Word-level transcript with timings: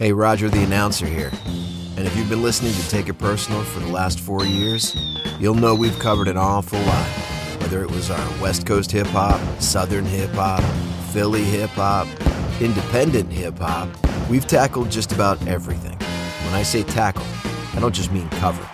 Hey, 0.00 0.12
Roger 0.12 0.48
the 0.50 0.64
announcer 0.64 1.06
here. 1.06 1.30
And 1.96 2.00
if 2.00 2.16
you've 2.16 2.28
been 2.28 2.42
listening 2.42 2.72
to 2.72 2.88
Take 2.88 3.08
It 3.08 3.16
Personal 3.16 3.62
for 3.62 3.78
the 3.78 3.92
last 3.92 4.18
four 4.18 4.44
years, 4.44 4.96
you'll 5.38 5.54
know 5.54 5.72
we've 5.76 5.96
covered 6.00 6.26
an 6.26 6.36
awful 6.36 6.80
lot. 6.80 7.06
Whether 7.60 7.84
it 7.84 7.92
was 7.92 8.10
our 8.10 8.42
West 8.42 8.66
Coast 8.66 8.90
hip 8.90 9.06
hop, 9.06 9.40
Southern 9.62 10.04
hip 10.04 10.30
hop, 10.30 10.64
Philly 11.12 11.44
hip 11.44 11.70
hop, 11.70 12.08
independent 12.60 13.32
hip 13.32 13.56
hop, 13.56 13.88
we've 14.28 14.48
tackled 14.48 14.90
just 14.90 15.12
about 15.12 15.40
everything. 15.46 15.96
When 16.44 16.54
I 16.54 16.64
say 16.64 16.82
tackle, 16.82 17.22
I 17.74 17.78
don't 17.78 17.94
just 17.94 18.10
mean 18.10 18.28
cover. 18.30 18.68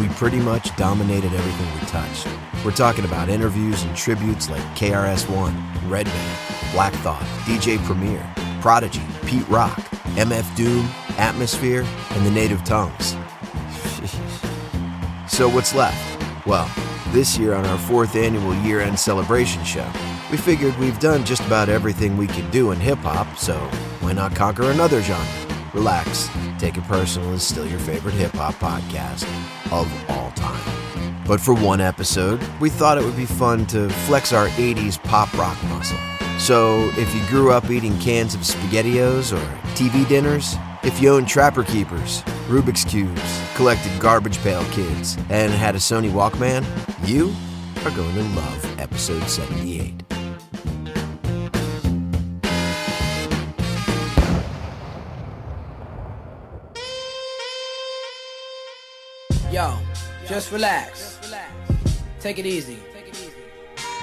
We 0.00 0.08
pretty 0.14 0.40
much 0.40 0.74
dominated 0.76 1.34
everything 1.34 1.80
we 1.80 1.86
touched. 1.86 2.26
We're 2.64 2.70
talking 2.70 3.04
about 3.04 3.28
interviews 3.28 3.82
and 3.82 3.94
tributes 3.94 4.48
like 4.48 4.62
KRS-One, 4.74 5.54
Redman, 5.86 6.36
Black 6.72 6.94
Thought, 6.94 7.24
DJ 7.44 7.76
Premier, 7.84 8.26
Prodigy, 8.62 9.02
Pete 9.26 9.46
Rock, 9.48 9.76
MF 10.14 10.54
Doom, 10.54 10.88
Atmosphere, 11.18 11.84
and 12.10 12.24
the 12.24 12.30
Native 12.30 12.62
Tongues. 12.62 13.10
so 15.28 15.48
what's 15.48 15.74
left? 15.74 16.46
Well, 16.46 16.70
this 17.08 17.36
year 17.36 17.54
on 17.54 17.66
our 17.66 17.76
fourth 17.76 18.14
annual 18.14 18.54
year-end 18.62 19.00
celebration 19.00 19.64
show, 19.64 19.90
we 20.30 20.36
figured 20.36 20.78
we've 20.78 21.00
done 21.00 21.24
just 21.24 21.44
about 21.44 21.68
everything 21.68 22.16
we 22.16 22.28
could 22.28 22.52
do 22.52 22.70
in 22.70 22.78
hip-hop, 22.78 23.36
so 23.36 23.58
why 23.98 24.12
not 24.12 24.36
conquer 24.36 24.70
another 24.70 25.02
genre? 25.02 25.26
Relax, 25.74 26.30
Take 26.60 26.76
It 26.76 26.84
Personal 26.84 27.32
is 27.32 27.42
still 27.42 27.66
your 27.66 27.80
favorite 27.80 28.14
hip-hop 28.14 28.54
podcast 28.54 29.24
of 29.72 29.92
all 30.08 30.30
time. 30.32 31.24
But 31.26 31.40
for 31.40 31.54
one 31.54 31.80
episode, 31.80 32.40
we 32.60 32.70
thought 32.70 32.96
it 32.96 33.04
would 33.04 33.16
be 33.16 33.26
fun 33.26 33.66
to 33.66 33.88
flex 34.06 34.32
our 34.32 34.46
80s 34.50 35.02
pop 35.02 35.34
rock 35.34 35.60
muscle. 35.64 35.98
So, 36.38 36.90
if 36.96 37.14
you 37.14 37.24
grew 37.28 37.52
up 37.52 37.70
eating 37.70 37.96
cans 38.00 38.34
of 38.34 38.40
SpaghettiOs 38.40 39.32
or 39.32 39.40
TV 39.74 40.06
dinners, 40.08 40.56
if 40.82 41.00
you 41.00 41.10
owned 41.14 41.28
Trapper 41.28 41.62
Keepers, 41.62 42.22
Rubik's 42.48 42.84
Cubes, 42.84 43.40
collected 43.54 43.92
Garbage 44.00 44.38
Pail 44.38 44.64
Kids, 44.72 45.16
and 45.30 45.52
had 45.52 45.76
a 45.76 45.78
Sony 45.78 46.10
Walkman, 46.10 46.64
you 47.06 47.32
are 47.84 47.96
going 47.96 48.14
to 48.14 48.22
love 48.34 48.80
episode 48.80 49.22
78. 49.28 50.02
Yo, 59.52 59.76
just 60.26 60.50
relax. 60.50 61.18
Take 62.20 62.38
it 62.38 62.46
easy. 62.46 62.78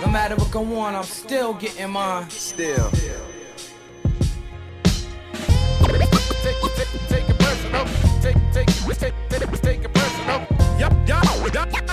No 0.02 0.08
matter 0.08 0.36
what 0.36 0.52
go 0.52 0.80
on, 0.80 0.96
I'm 0.96 1.04
still 1.04 1.54
getting 1.54 1.92
mine. 1.92 2.30
Still. 2.30 2.90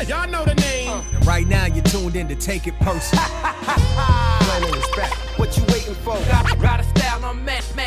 Y'all 0.06 0.28
know 0.28 0.44
the 0.44 0.54
name. 0.54 0.88
Uh. 0.88 1.02
And 1.14 1.26
right 1.26 1.46
now 1.48 1.66
you're 1.66 1.82
tuned 1.82 2.14
in 2.14 2.28
to 2.28 2.36
Take 2.36 2.68
It 2.68 2.78
Personal. 2.78 3.24
Plain 3.24 4.72
respect. 4.72 5.14
What 5.36 5.56
you 5.56 5.64
waiting 5.64 5.94
for? 5.96 6.14
Got, 6.14 6.62
Ride 6.62 6.80
a 6.80 6.84
style, 6.84 7.24
I'm 7.24 7.44
mad, 7.44 7.64
mad. 7.74 7.85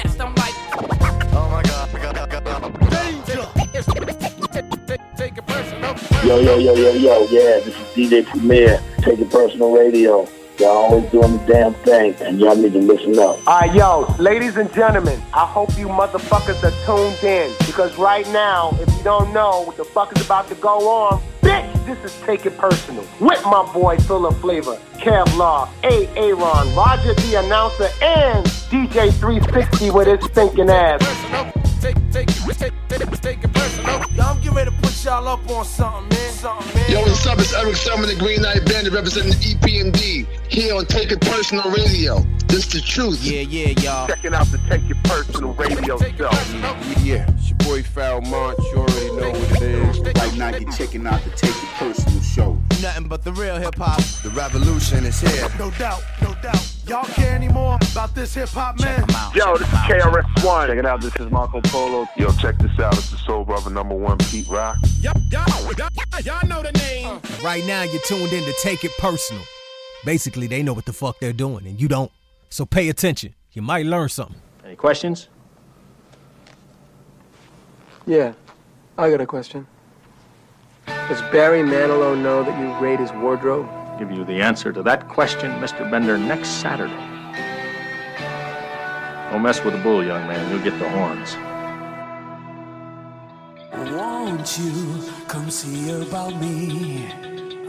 Yo, 6.21 6.37
yo, 6.37 6.57
yo, 6.57 6.73
yo, 6.75 6.91
yo, 6.91 7.21
yeah, 7.29 7.59
this 7.61 7.67
is 7.67 7.87
DJ 7.95 8.25
Premier, 8.25 8.83
Take 8.97 9.19
It 9.19 9.31
Personal 9.31 9.71
Radio. 9.71 10.27
Y'all 10.59 10.67
always 10.67 11.09
doing 11.11 11.37
the 11.37 11.45
damn 11.45 11.73
thing, 11.75 12.13
and 12.19 12.41
y'all 12.41 12.57
need 12.57 12.73
to 12.73 12.79
listen 12.79 13.17
up. 13.17 13.39
All 13.47 13.59
right, 13.61 13.73
yo, 13.73 14.01
ladies 14.19 14.57
and 14.57 14.71
gentlemen, 14.73 15.17
I 15.33 15.45
hope 15.45 15.69
you 15.77 15.87
motherfuckers 15.87 16.61
are 16.61 16.85
tuned 16.85 17.23
in 17.23 17.55
because 17.65 17.97
right 17.97 18.27
now, 18.33 18.77
if 18.81 18.93
you 18.97 19.03
don't 19.03 19.33
know 19.33 19.63
what 19.63 19.77
the 19.77 19.85
fuck 19.85 20.13
is 20.13 20.25
about 20.25 20.49
to 20.49 20.55
go 20.55 20.89
on, 20.89 21.21
bitch, 21.41 21.85
this 21.85 21.97
is 22.03 22.21
Take 22.23 22.45
It 22.45 22.57
Personal 22.57 23.05
with 23.21 23.41
my 23.45 23.71
boy 23.71 23.95
Full 23.99 24.25
of 24.25 24.37
Flavor, 24.41 24.77
Kev 24.97 25.37
Law, 25.37 25.69
A. 25.83 26.05
Aaron, 26.17 26.75
Roger 26.75 27.13
the 27.13 27.41
announcer, 27.45 27.87
and 28.01 28.45
DJ 28.67 29.13
360 29.13 29.91
with 29.91 30.07
his 30.07 30.29
stinking 30.29 30.69
ass. 30.69 31.68
Personal. 31.79 32.11
Take, 32.11 32.27
take, 32.27 32.57
take, 32.57 32.73
take, 32.87 33.21
take 33.21 33.43
it 33.43 33.53
personal. 33.53 34.03
yo, 34.11 34.23
I'm 34.23 34.37
getting 34.37 34.53
ready 34.53 34.71
to 34.71 34.77
put 34.77 35.03
y'all 35.03 35.27
up 35.27 35.49
on 35.49 35.65
something, 35.65 36.09
man. 36.09 36.31
Something, 36.33 36.75
man. 36.75 36.91
Yo, 36.91 37.01
what's 37.01 37.25
up? 37.25 37.39
It's 37.39 37.53
Erick 37.53 37.75
Sermon, 37.75 38.07
the 38.07 38.15
Green 38.15 38.45
Eyed 38.45 38.65
Bandit, 38.65 38.93
representing 38.93 39.31
the 39.31 39.55
EPMD 39.55 40.27
here 40.51 40.75
on 40.75 40.85
Take 40.85 41.11
It 41.11 41.21
Personal 41.21 41.69
Radio. 41.71 42.19
This 42.47 42.67
the 42.67 42.81
truth. 42.81 43.23
Yeah, 43.23 43.41
yeah, 43.41 43.79
y'all. 43.79 44.07
Checking 44.07 44.33
out 44.33 44.47
the 44.47 44.57
Take 44.69 44.89
It 44.89 45.01
Personal 45.03 45.53
radio 45.53 45.97
Take 45.97 46.13
it 46.15 46.17
show. 46.17 46.29
personal. 46.29 46.75
Yeah, 47.03 47.29
it's 47.29 47.48
your 47.48 47.48
boy 47.59 47.83
Pharoahe 47.83 48.29
Monch. 48.29 48.59
You 48.71 48.77
already 48.77 49.15
know 49.15 49.31
what 49.31 49.61
it 49.61 49.61
is. 49.61 49.99
Right 49.99 50.35
now, 50.35 50.49
you're 50.55 50.71
checking 50.71 51.05
out 51.07 51.23
the 51.23 51.31
Take 51.31 51.51
It 51.51 51.69
Personal 51.77 52.21
show. 52.21 52.57
Nothing 52.81 53.07
but 53.07 53.23
the 53.23 53.33
real 53.33 53.57
hip 53.57 53.75
hop. 53.75 54.01
The 54.23 54.29
revolution 54.31 55.05
is 55.05 55.19
here. 55.19 55.47
No 55.57 55.71
doubt, 55.71 56.01
no 56.21 56.33
doubt. 56.41 56.75
Y'all 56.87 57.05
care 57.05 57.35
anymore 57.35 57.77
about 57.91 58.15
this 58.15 58.33
hip 58.33 58.49
hop 58.49 58.79
man? 58.79 59.05
Yo, 59.35 59.57
this 59.57 59.67
is 59.67 59.73
KRS-One. 59.73 60.67
Check 60.67 60.77
it 60.77 60.85
out. 60.85 61.01
This 61.01 61.15
is 61.17 61.29
Marco 61.29 61.61
Polo. 61.65 62.07
Yo, 62.17 62.31
check 62.33 62.57
this 62.57 62.79
out. 62.79 62.97
It's 62.97 63.11
the 63.11 63.17
Soul 63.17 63.45
Brother 63.45 63.69
number 63.69 63.95
one, 63.95 64.17
Pete 64.17 64.47
Rock. 64.47 64.77
Yup, 65.01 65.17
y'all, 65.29 65.45
y'all, 65.77 66.21
y'all 66.23 66.47
know 66.47 66.63
the 66.63 66.71
name. 66.71 67.05
Uh, 67.07 67.19
right 67.43 67.63
now 67.65 67.83
you're 67.83 68.01
tuned 68.01 68.33
in 68.33 68.43
to 68.43 68.53
Take 68.63 68.83
It 68.83 68.91
Personal. 68.97 69.43
Basically, 70.03 70.47
they 70.47 70.63
know 70.63 70.73
what 70.73 70.85
the 70.85 70.93
fuck 70.93 71.19
they're 71.19 71.33
doing, 71.33 71.67
and 71.67 71.79
you 71.79 71.87
don't. 71.87 72.11
So 72.49 72.65
pay 72.65 72.89
attention. 72.89 73.35
You 73.51 73.61
might 73.61 73.85
learn 73.85 74.09
something. 74.09 74.41
Any 74.65 74.75
questions? 74.75 75.27
Yeah, 78.09 78.33
I 78.97 79.11
got 79.11 79.21
a 79.21 79.27
question. 79.27 79.67
Does 80.87 81.21
Barry 81.31 81.61
Manilow 81.61 82.19
know 82.19 82.41
that 82.41 82.59
you 82.59 82.73
raid 82.83 82.99
his 82.99 83.11
wardrobe? 83.11 83.69
Give 83.99 84.09
you 84.11 84.25
the 84.25 84.41
answer 84.41 84.73
to 84.73 84.81
that 84.81 85.07
question, 85.07 85.51
Mr. 85.61 85.87
Bender, 85.91 86.17
next 86.17 86.49
Saturday. 86.59 86.91
Don't 89.29 89.43
mess 89.43 89.63
with 89.63 89.75
the 89.75 89.79
bull, 89.83 90.03
young 90.03 90.27
man. 90.27 90.49
You'll 90.49 90.63
get 90.63 90.79
the 90.79 90.89
horns. 90.89 91.35
Won't 93.93 94.57
you 94.57 95.03
come 95.27 95.51
see 95.51 95.91
about 95.91 96.33
me? 96.41 97.11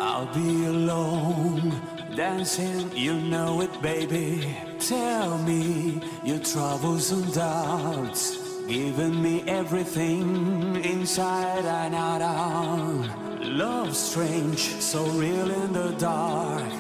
I'll 0.01 0.33
be 0.33 0.65
alone, 0.65 1.83
dancing, 2.17 2.91
you 2.97 3.13
know 3.13 3.61
it, 3.61 3.83
baby. 3.83 4.57
Tell 4.79 5.37
me 5.37 6.01
your 6.25 6.39
troubles 6.39 7.13
and 7.13 7.31
doubts, 7.35 8.40
giving 8.71 9.21
me 9.21 9.43
everything 9.49 10.77
inside 10.85 11.65
and 11.65 11.93
out. 11.93 12.23
out. 12.23 13.41
Love 13.43 13.97
strange, 13.97 14.61
so 14.81 15.05
real 15.07 15.51
in 15.51 15.73
the 15.73 15.91
dark. 15.99 16.71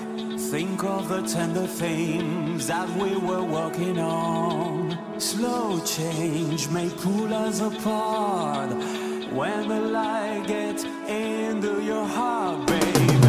Think 0.53 0.85
of 0.85 1.09
the 1.09 1.23
tender 1.23 1.67
things 1.67 2.69
that 2.69 2.89
we 2.91 3.17
were 3.17 3.43
working 3.43 3.99
on. 3.99 4.97
Slow 5.19 5.81
change 5.81 6.69
may 6.69 6.89
pull 6.91 7.35
us 7.35 7.61
apart 7.61 8.71
when 9.33 9.69
the 9.69 9.81
light 9.81 10.45
gets 10.47 10.85
into 11.09 11.83
your 11.83 12.07
heart, 12.07 12.69
baby. 12.69 13.20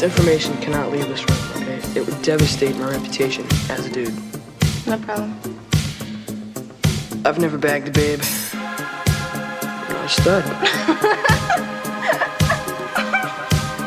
This 0.00 0.16
information 0.16 0.56
cannot 0.62 0.90
leave 0.90 1.06
this 1.08 1.28
room, 1.28 1.38
okay? 1.62 1.78
It 1.94 2.06
would 2.06 2.22
devastate 2.22 2.74
my 2.78 2.90
reputation 2.90 3.44
as 3.68 3.84
a 3.84 3.90
dude. 3.90 4.14
No 4.86 4.96
problem. 4.96 5.38
I've 7.26 7.38
never 7.38 7.58
bagged 7.58 7.88
a 7.88 7.90
babe. 7.90 8.18
I'm 8.54 9.92
not 9.92 10.06
a 10.06 10.08
stud. 10.08 10.44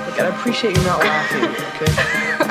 Look, 0.05 0.19
I 0.19 0.27
appreciate 0.37 0.77
you 0.77 0.83
not 0.83 0.99
laughing, 0.99 1.45
okay? 1.81 2.42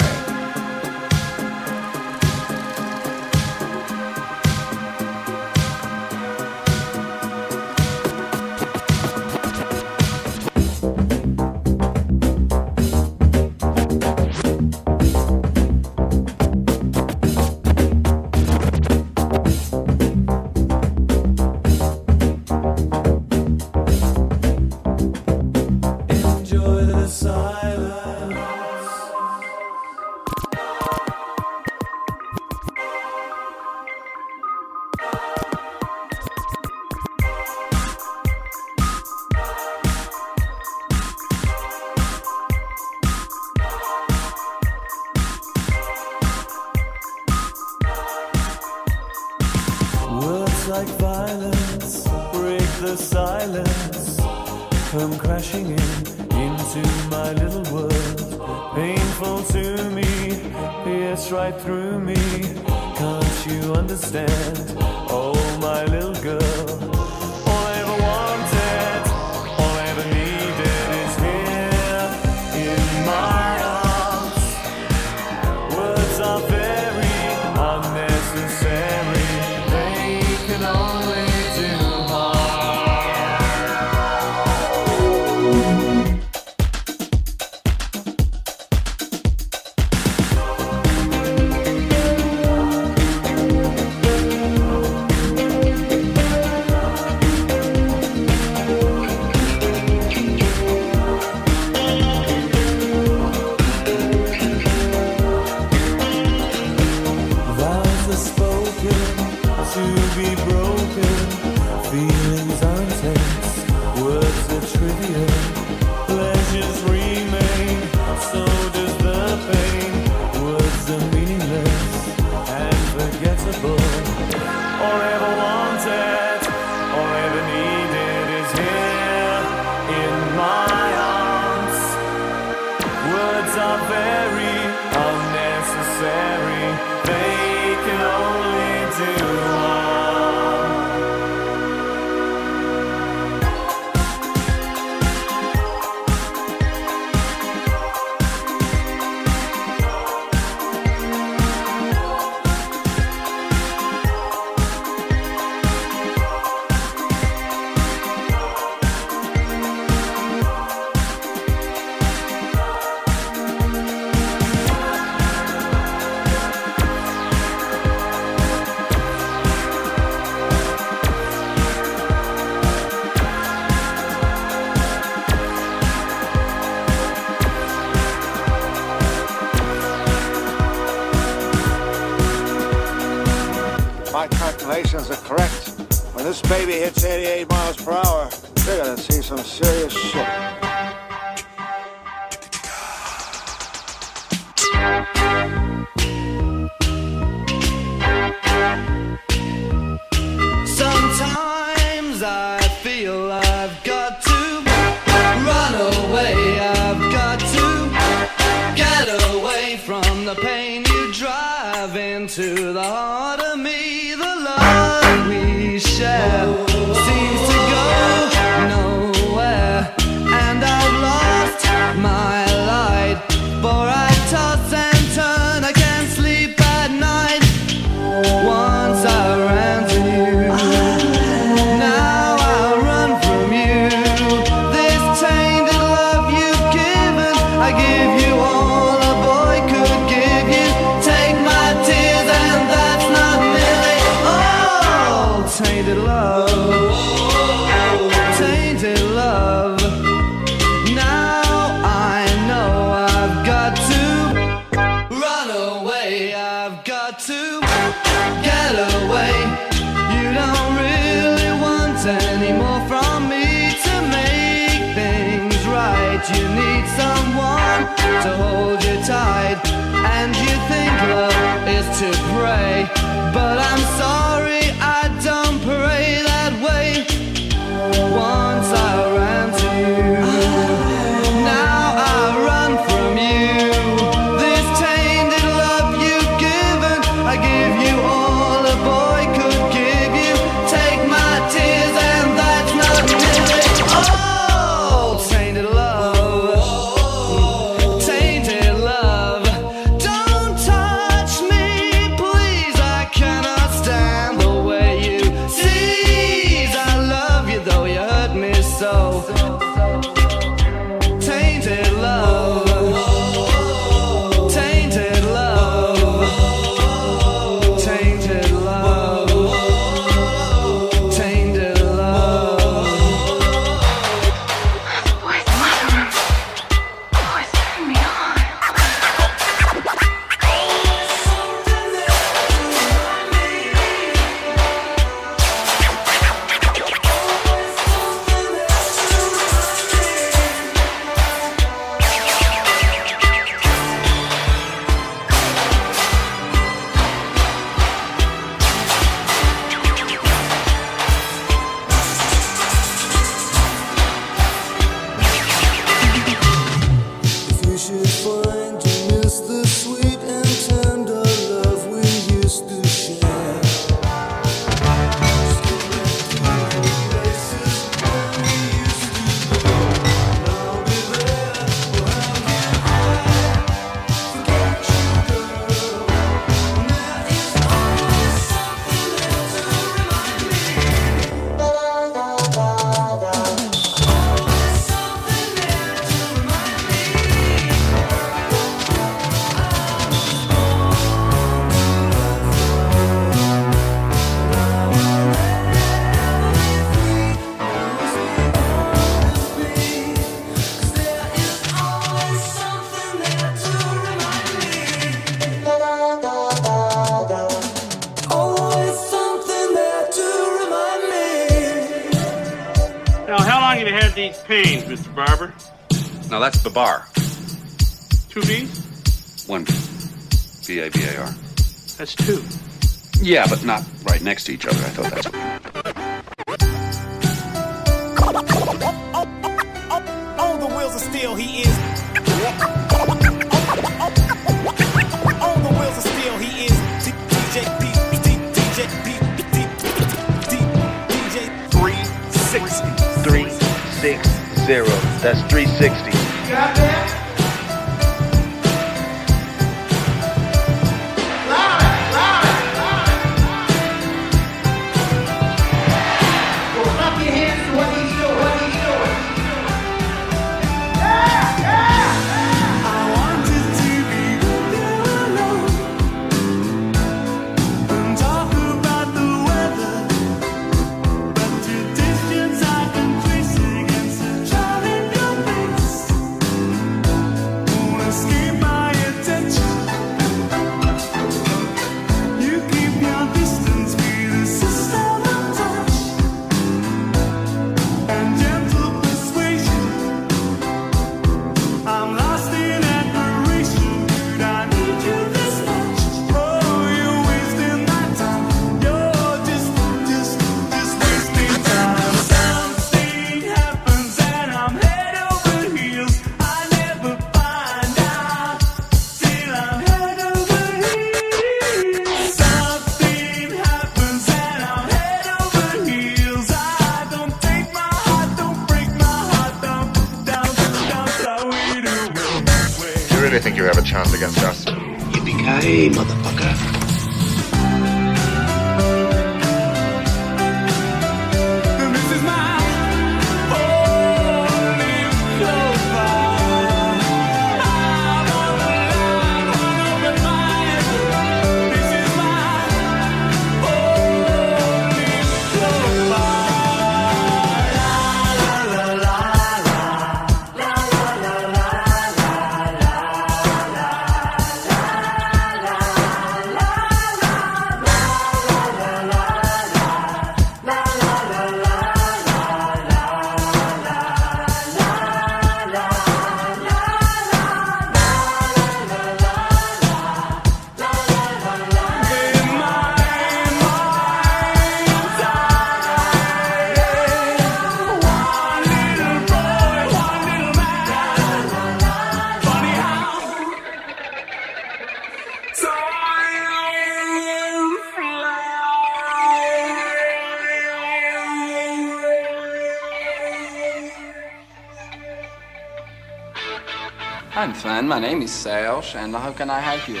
My 597.94 598.00
name 598.00 598.22
is 598.22 598.32
Serge, 598.32 598.96
and 598.96 599.14
how 599.14 599.30
can 599.30 599.48
I 599.48 599.60
help 599.60 599.88
you? 599.88 600.00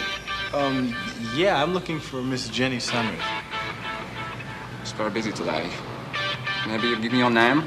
Um, 0.52 0.96
yeah, 1.32 1.62
I'm 1.62 1.72
looking 1.72 2.00
for 2.00 2.20
Miss 2.22 2.48
Jenny 2.48 2.80
Summers. 2.80 3.22
She's 4.82 4.90
very 4.94 5.10
busy 5.10 5.30
today. 5.30 5.70
Maybe 6.66 6.88
you 6.88 6.98
give 6.98 7.12
me 7.12 7.18
your 7.18 7.30
name? 7.30 7.62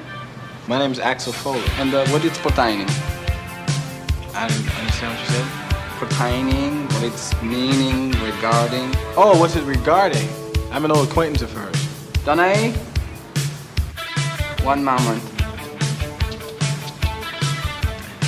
My 0.67 0.79
name's 0.79 0.99
Axel 0.99 1.31
Foley. 1.31 1.63
And 1.77 1.93
uh, 1.93 2.05
what 2.09 2.25
it's 2.25 2.37
pertaining? 2.39 2.87
I 4.35 4.49
don't 4.49 4.77
understand 4.79 5.15
what 5.15 5.21
you 5.21 5.33
said. 5.33 5.47
Pertaining, 5.97 6.87
what 6.87 7.03
it's 7.03 7.41
meaning, 7.41 8.11
regarding. 8.21 8.91
Oh, 9.15 9.39
what's 9.39 9.55
it 9.55 9.63
regarding? 9.63 10.27
I'm 10.71 10.83
an 10.83 10.91
old 10.91 11.07
acquaintance 11.07 11.41
of 11.41 11.53
hers. 11.53 11.87
Donny? 12.25 12.73
One 14.65 14.83
moment. 14.83 15.36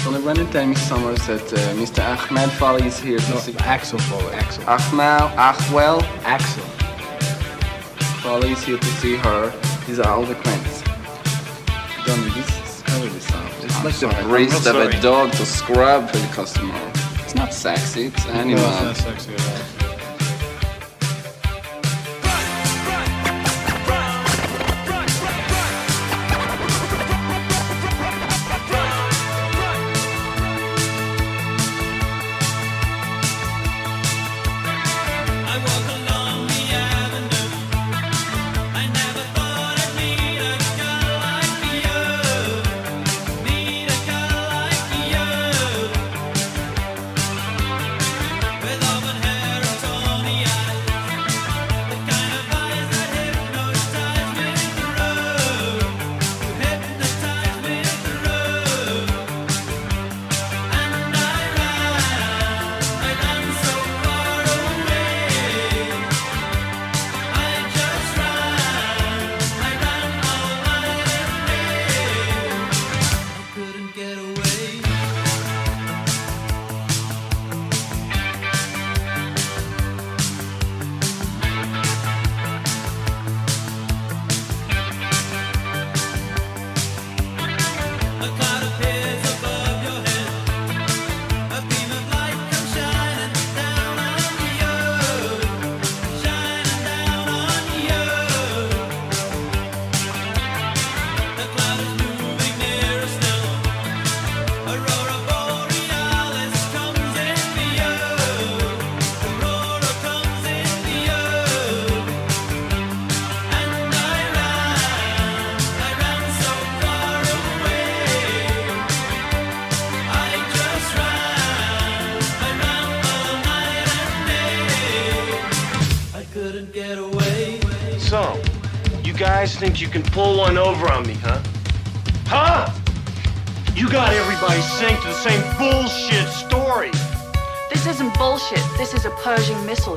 Donny 0.09 0.23
Brennan 0.23 0.51
tell 0.51 0.65
me 0.65 0.73
Summers 0.73 1.27
that 1.27 1.53
uh, 1.53 1.57
Mr. 1.75 2.01
Ahmed 2.03 2.49
Fali 2.57 2.83
is 2.83 2.99
here 2.99 3.19
to 3.19 3.29
No, 3.29 3.37
see. 3.37 3.55
Axel 3.59 3.99
Foley. 3.99 4.33
Axel. 4.33 4.63
Ahmed, 4.67 5.37
Ahwell 5.37 6.01
Axel. 6.23 6.63
Foley 8.23 8.53
is 8.53 8.63
here 8.63 8.79
to 8.79 8.85
see 8.97 9.17
her. 9.17 9.51
He's 9.85 9.99
our 9.99 10.17
old 10.17 10.31
acquaintance. 10.31 10.81
Donny, 12.07 12.31
this 12.31 12.49
is 12.49 12.83
really 12.97 13.19
soft. 13.19 13.63
It's 13.63 13.75
I'm 13.77 13.85
like 13.85 13.93
sorry, 13.93 14.23
the 14.23 14.29
breast 14.29 14.65
of 14.65 14.75
a 14.77 14.99
dog 14.99 15.31
to 15.33 15.45
scrub 15.45 16.09
for 16.09 16.17
the 16.17 16.27
customer. 16.33 16.91
It's 17.23 17.35
not 17.35 17.53
sexy, 17.53 18.05
it's 18.05 18.25
animal. 18.25 18.63
No, 18.63 18.89
it's 18.89 19.05
not 19.05 19.13
sexy 19.13 19.33
at 19.35 19.41
all. 19.41 19.78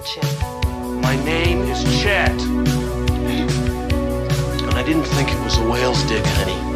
My 0.02 1.14
name 1.24 1.62
is 1.62 1.84
Chet. 2.02 2.32
And 4.60 4.74
I 4.74 4.82
didn't 4.82 5.04
think 5.04 5.30
it 5.30 5.40
was 5.44 5.58
a 5.58 5.70
whale's 5.70 6.02
dick, 6.08 6.26
honey. 6.26 6.71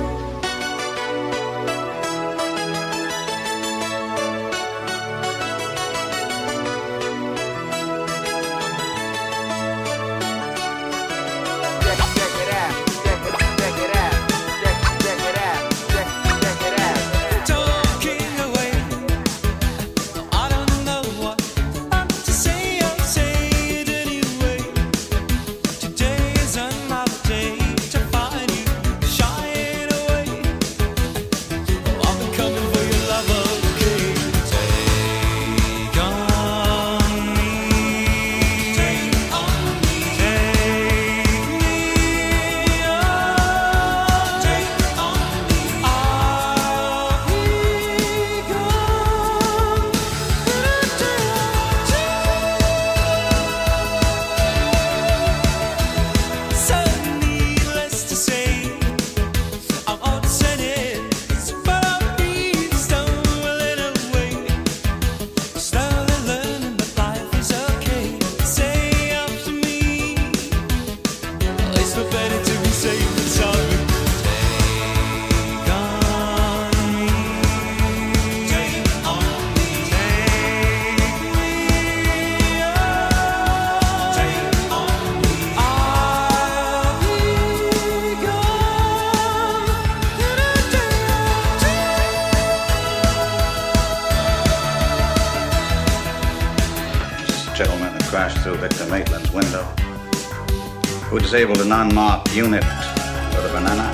Disabled 101.36 101.60
an 101.66 101.72
unmarked 101.72 102.34
unit 102.34 102.64
with 102.64 103.44
a 103.44 103.52
banana. 103.52 103.92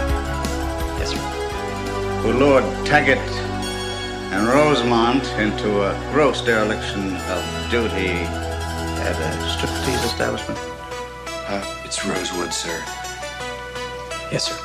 Yes, 1.00 1.11
sir. 1.11 1.18
Who 2.22 2.35
lured 2.35 2.62
Taggart 2.87 3.18
and 4.31 4.46
Rosemont 4.46 5.26
into 5.40 5.83
a 5.83 5.92
gross 6.12 6.40
dereliction 6.40 7.16
of 7.16 7.42
duty 7.68 8.11
at 9.02 9.16
a 9.18 9.31
striptease 9.50 10.05
establishment. 10.05 10.57
Uh, 11.26 11.64
it's 11.85 12.07
Rosewood, 12.07 12.52
sir. 12.52 12.81
Yes, 14.31 14.44
sir. 14.44 14.57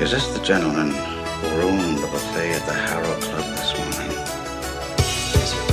Is 0.00 0.12
this 0.12 0.28
the 0.28 0.44
gentleman 0.44 0.92
who 0.92 1.48
ruined 1.56 1.98
the 1.98 2.06
buffet 2.06 2.52
at 2.52 2.64
the 2.64 2.74
Harrow 2.74 3.12
Club 3.18 3.44
this 3.56 3.72
morning? 3.76 4.16
Yes, 5.34 5.50
sir. 5.50 5.64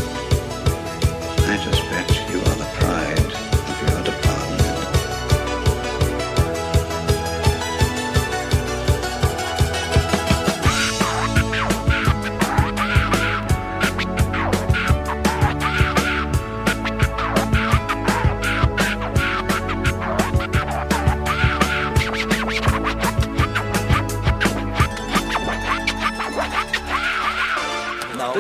I 1.54 1.63
just 1.63 1.79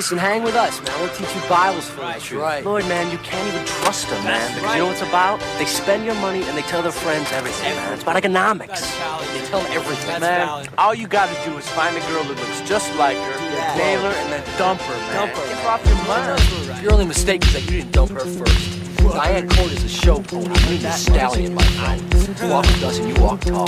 Listen, 0.09 0.25
hang 0.25 0.41
with 0.41 0.55
us, 0.55 0.81
man. 0.81 0.99
We'll 0.99 1.13
teach 1.13 1.35
you 1.35 1.41
Bibles 1.47 1.87
for 1.87 2.01
the 2.01 2.19
truth. 2.19 2.41
Right. 2.41 2.65
Lord, 2.65 2.83
man, 2.87 3.11
you 3.11 3.19
can't 3.19 3.47
even 3.47 3.63
trust 3.63 4.09
them, 4.09 4.17
man. 4.23 4.41
That's 4.41 4.53
Because 4.55 4.63
right. 4.63 4.73
you 4.73 4.79
know 4.81 4.85
what 4.87 4.97
it's 4.97 5.07
about? 5.07 5.39
They 5.59 5.65
spend 5.65 6.03
your 6.03 6.15
money 6.15 6.41
and 6.41 6.57
they 6.57 6.63
tell 6.63 6.81
their 6.81 6.91
friends 6.91 7.31
everything, 7.31 7.75
man. 7.75 7.93
It's 7.93 8.01
about 8.01 8.15
economics. 8.17 8.81
They 8.81 9.45
tell 9.45 9.61
them 9.61 9.71
everything. 9.71 10.19
Man, 10.19 10.67
all 10.79 10.95
you 10.95 11.07
gotta 11.07 11.37
do 11.47 11.55
is 11.59 11.69
find 11.69 11.95
a 11.95 11.99
girl 12.09 12.23
that 12.23 12.39
looks 12.39 12.67
just 12.67 12.89
like 12.95 13.17
her, 13.17 13.77
nail 13.77 14.01
her, 14.01 14.09
and 14.09 14.33
then 14.33 14.57
dump 14.57 14.81
her, 14.81 14.97
man. 14.97 15.13
Dump 15.13 15.31
her. 15.33 15.47
Get 15.47 15.59
her 15.59 15.69
off 15.69 15.85
your 15.85 16.01
mind. 16.09 16.81
Your 16.81 16.93
only 16.93 17.05
mistake 17.05 17.45
is 17.45 17.53
that 17.53 17.61
you 17.65 17.77
didn't 17.77 17.91
dump 17.91 18.09
her 18.09 18.25
first. 18.25 18.97
Diane 19.13 19.47
Court 19.47 19.71
is 19.73 19.83
a 19.83 19.89
show 19.89 20.23
pony. 20.23 20.45
You 20.45 20.69
need 20.71 20.85
a 20.85 20.91
stallion, 20.91 21.53
my 21.53 21.61
friend. 21.61 22.01
You 22.41 22.49
walk 22.49 22.65
a 22.65 22.79
dozen, 22.79 23.07
you 23.09 23.21
walk 23.21 23.41
tall. 23.41 23.67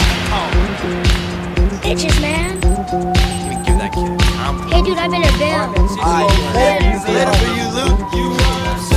Bitches, 1.86 2.20
man. 2.20 3.41
Give 3.82 3.90
that 3.90 3.98
kid. 3.98 4.22
Hey, 4.72 4.82
dude, 4.84 4.98
I 4.98 5.08
better 5.08 5.34
bail. 5.42 5.74
Later, 7.10 7.34
for 7.34 7.50
you, 7.58 7.66
Luke. 7.74 7.98
Yes, 8.14 8.91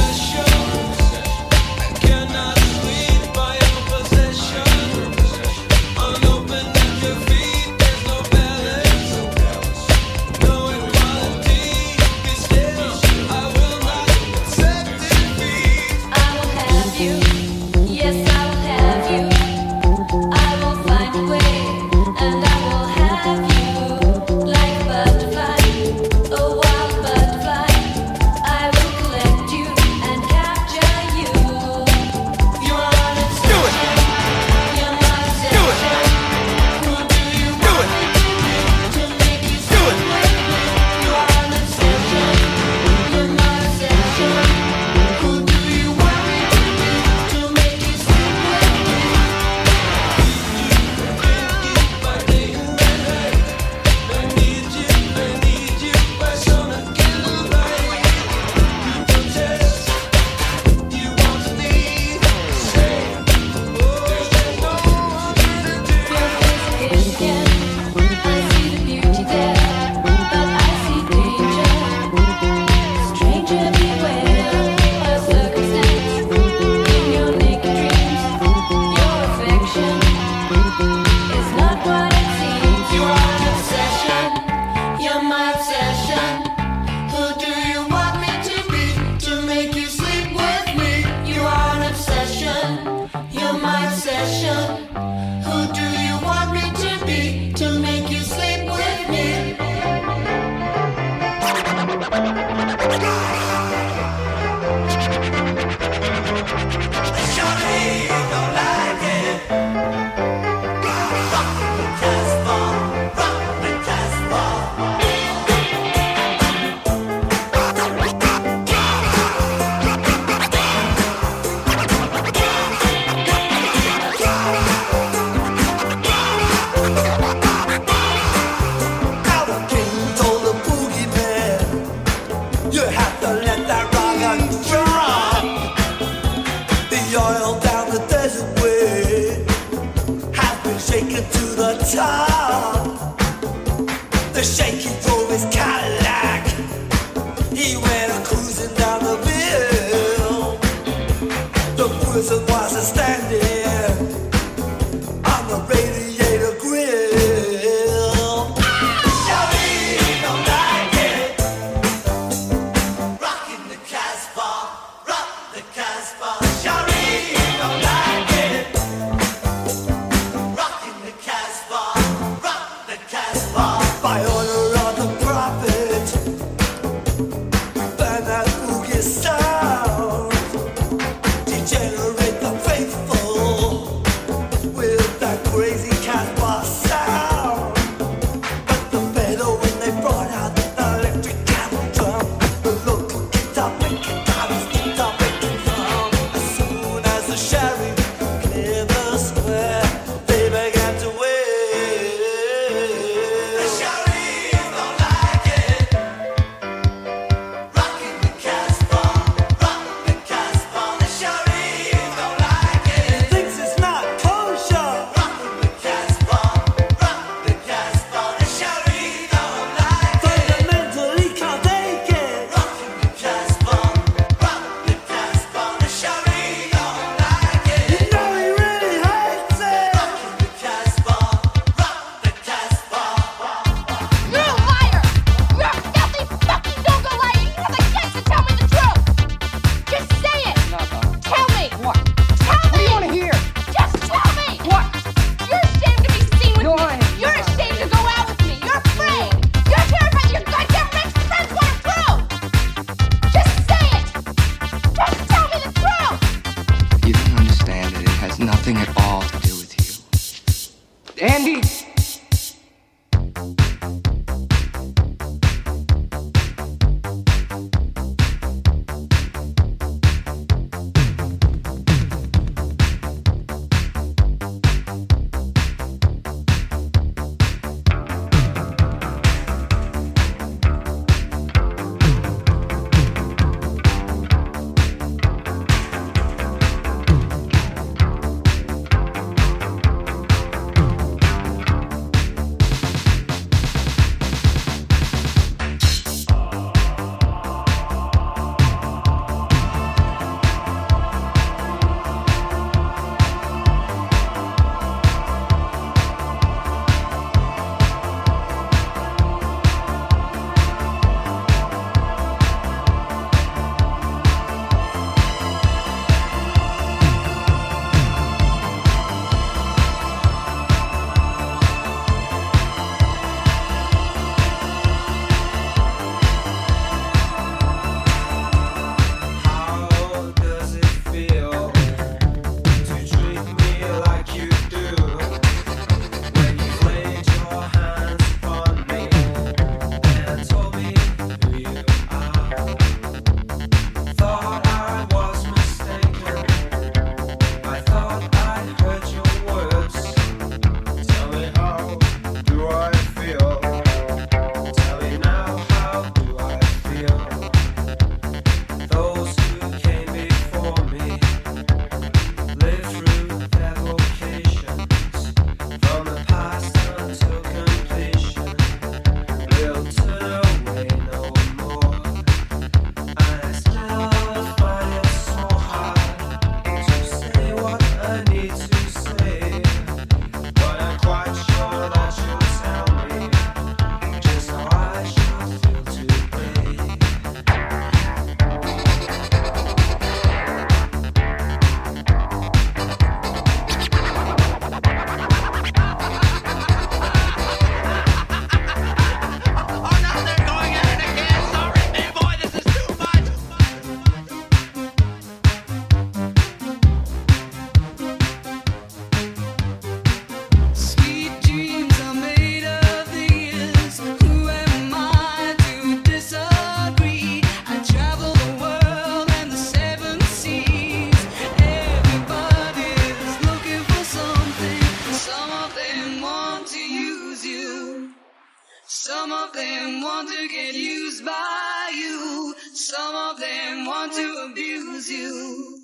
to 434.25 434.49
abuse 434.51 435.11
you. 435.11 435.81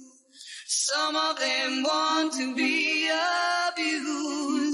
Some 0.66 1.14
of 1.16 1.38
them 1.38 1.82
want 1.82 2.32
to 2.34 2.54
be 2.54 3.10
abused. 3.68 4.69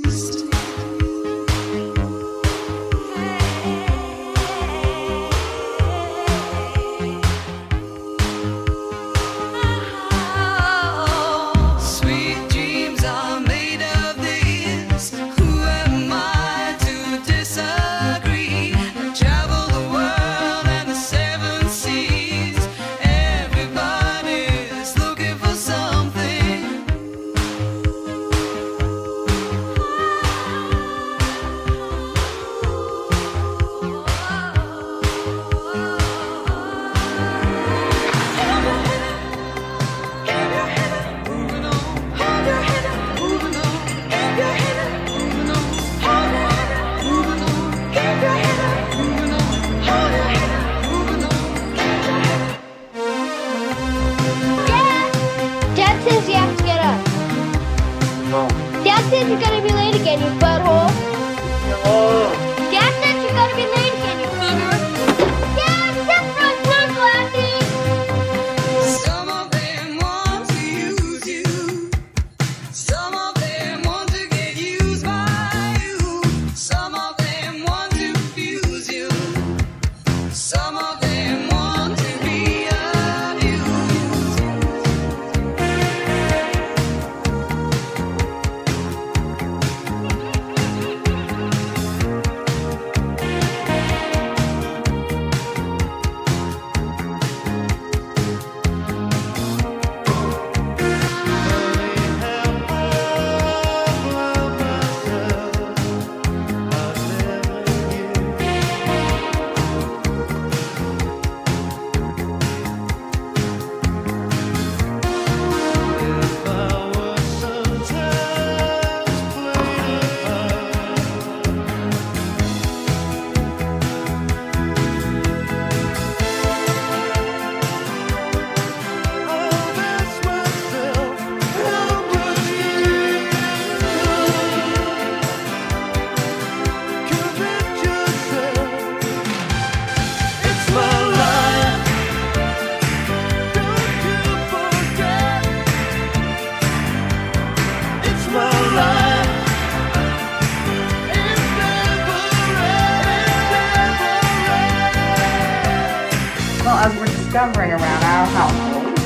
lumbering 157.46 157.70
around 157.70 158.02
our 158.04 158.26
household. 158.26 158.98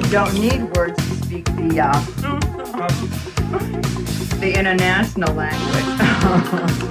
You 0.00 0.10
don't 0.10 0.34
need 0.34 0.62
words 0.76 0.96
to 0.96 1.14
speak 1.24 1.44
the 1.56 1.80
uh, 1.80 2.00
the 4.40 4.56
international 4.56 5.34
language. 5.34 6.84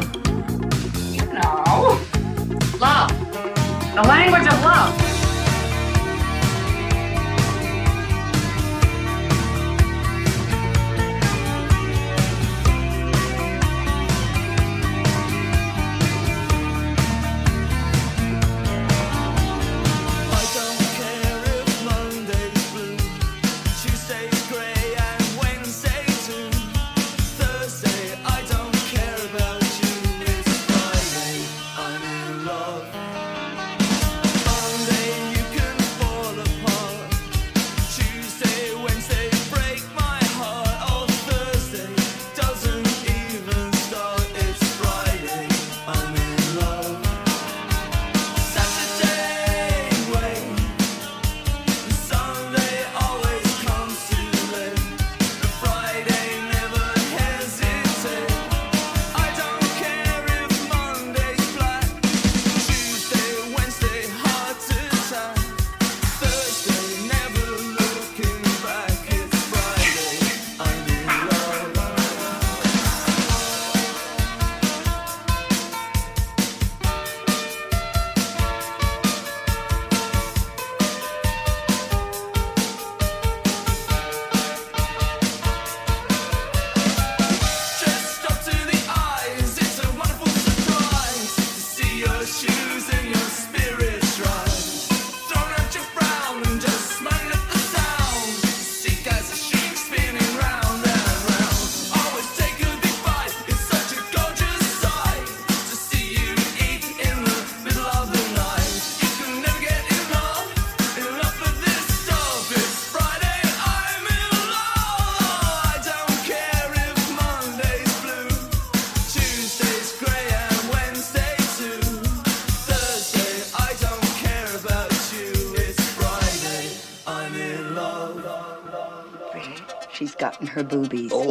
her 130.58 130.64
boobies. 130.64 131.12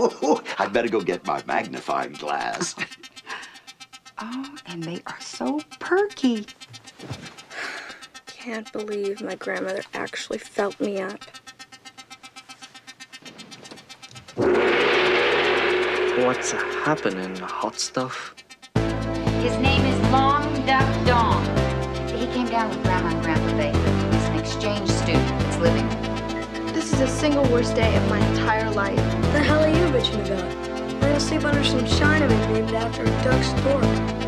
Oh, 0.00 0.42
I'd 0.58 0.72
better 0.72 0.88
go 0.88 1.00
get 1.00 1.26
my 1.26 1.42
magnifying 1.46 2.12
glass. 2.12 2.74
oh, 4.18 4.56
and 4.66 4.82
they 4.82 5.00
are 5.06 5.20
so 5.20 5.60
perky. 5.78 6.46
Can't 8.26 8.70
believe 8.72 9.22
my 9.22 9.34
grandmother 9.36 9.82
actually 9.94 10.38
felt 10.38 10.78
me 10.80 11.00
up. 11.00 11.22
What's 16.24 16.52
happening, 16.52 17.36
hot 17.36 17.78
stuff? 17.78 18.34
His 18.74 19.56
name 19.58 19.84
is 19.84 20.12
Long 20.12 20.66
Duck 20.66 21.06
Dong. 21.06 21.44
He 22.18 22.26
came 22.26 22.48
down 22.48 22.68
with 22.70 22.82
Grandma 22.82 23.17
is 27.00 27.10
the 27.10 27.20
single 27.20 27.44
worst 27.44 27.76
day 27.76 27.94
of 27.96 28.08
my 28.08 28.18
entire 28.30 28.70
life. 28.72 28.96
The 29.32 29.40
hell 29.40 29.62
are 29.62 29.68
you 29.68 29.84
bitching 29.92 30.24
about? 30.26 30.68
I'm 30.94 31.00
gonna 31.00 31.20
sleep 31.20 31.44
under 31.44 31.62
some 31.62 31.80
chinaman 31.80 32.52
named 32.52 32.72
after 32.72 33.02
a 33.02 33.22
duck's 33.22 33.52
dork. 33.62 34.27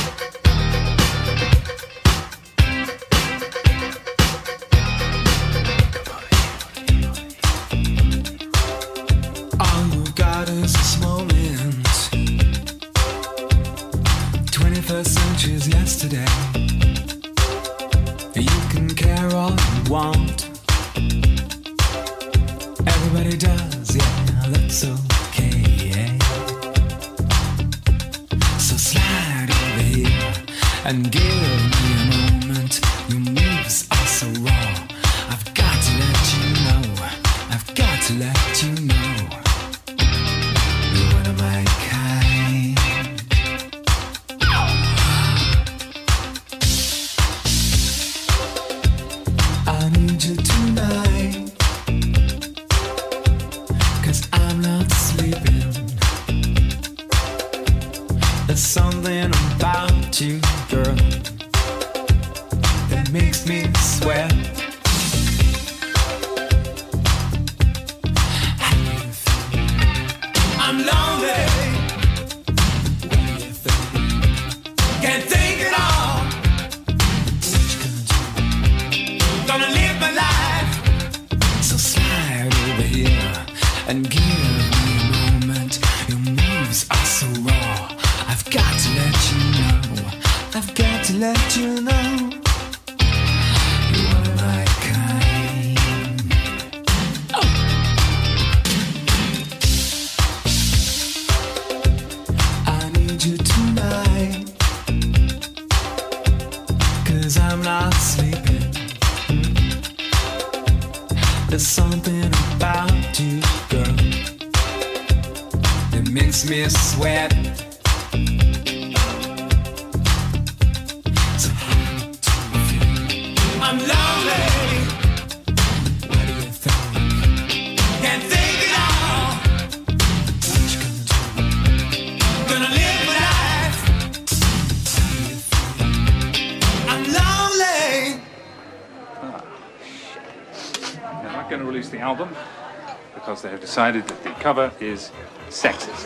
Decided 143.71 144.05
that 144.05 144.21
the 144.25 144.31
cover 144.31 144.69
is 144.81 145.11
sexist. 145.49 146.05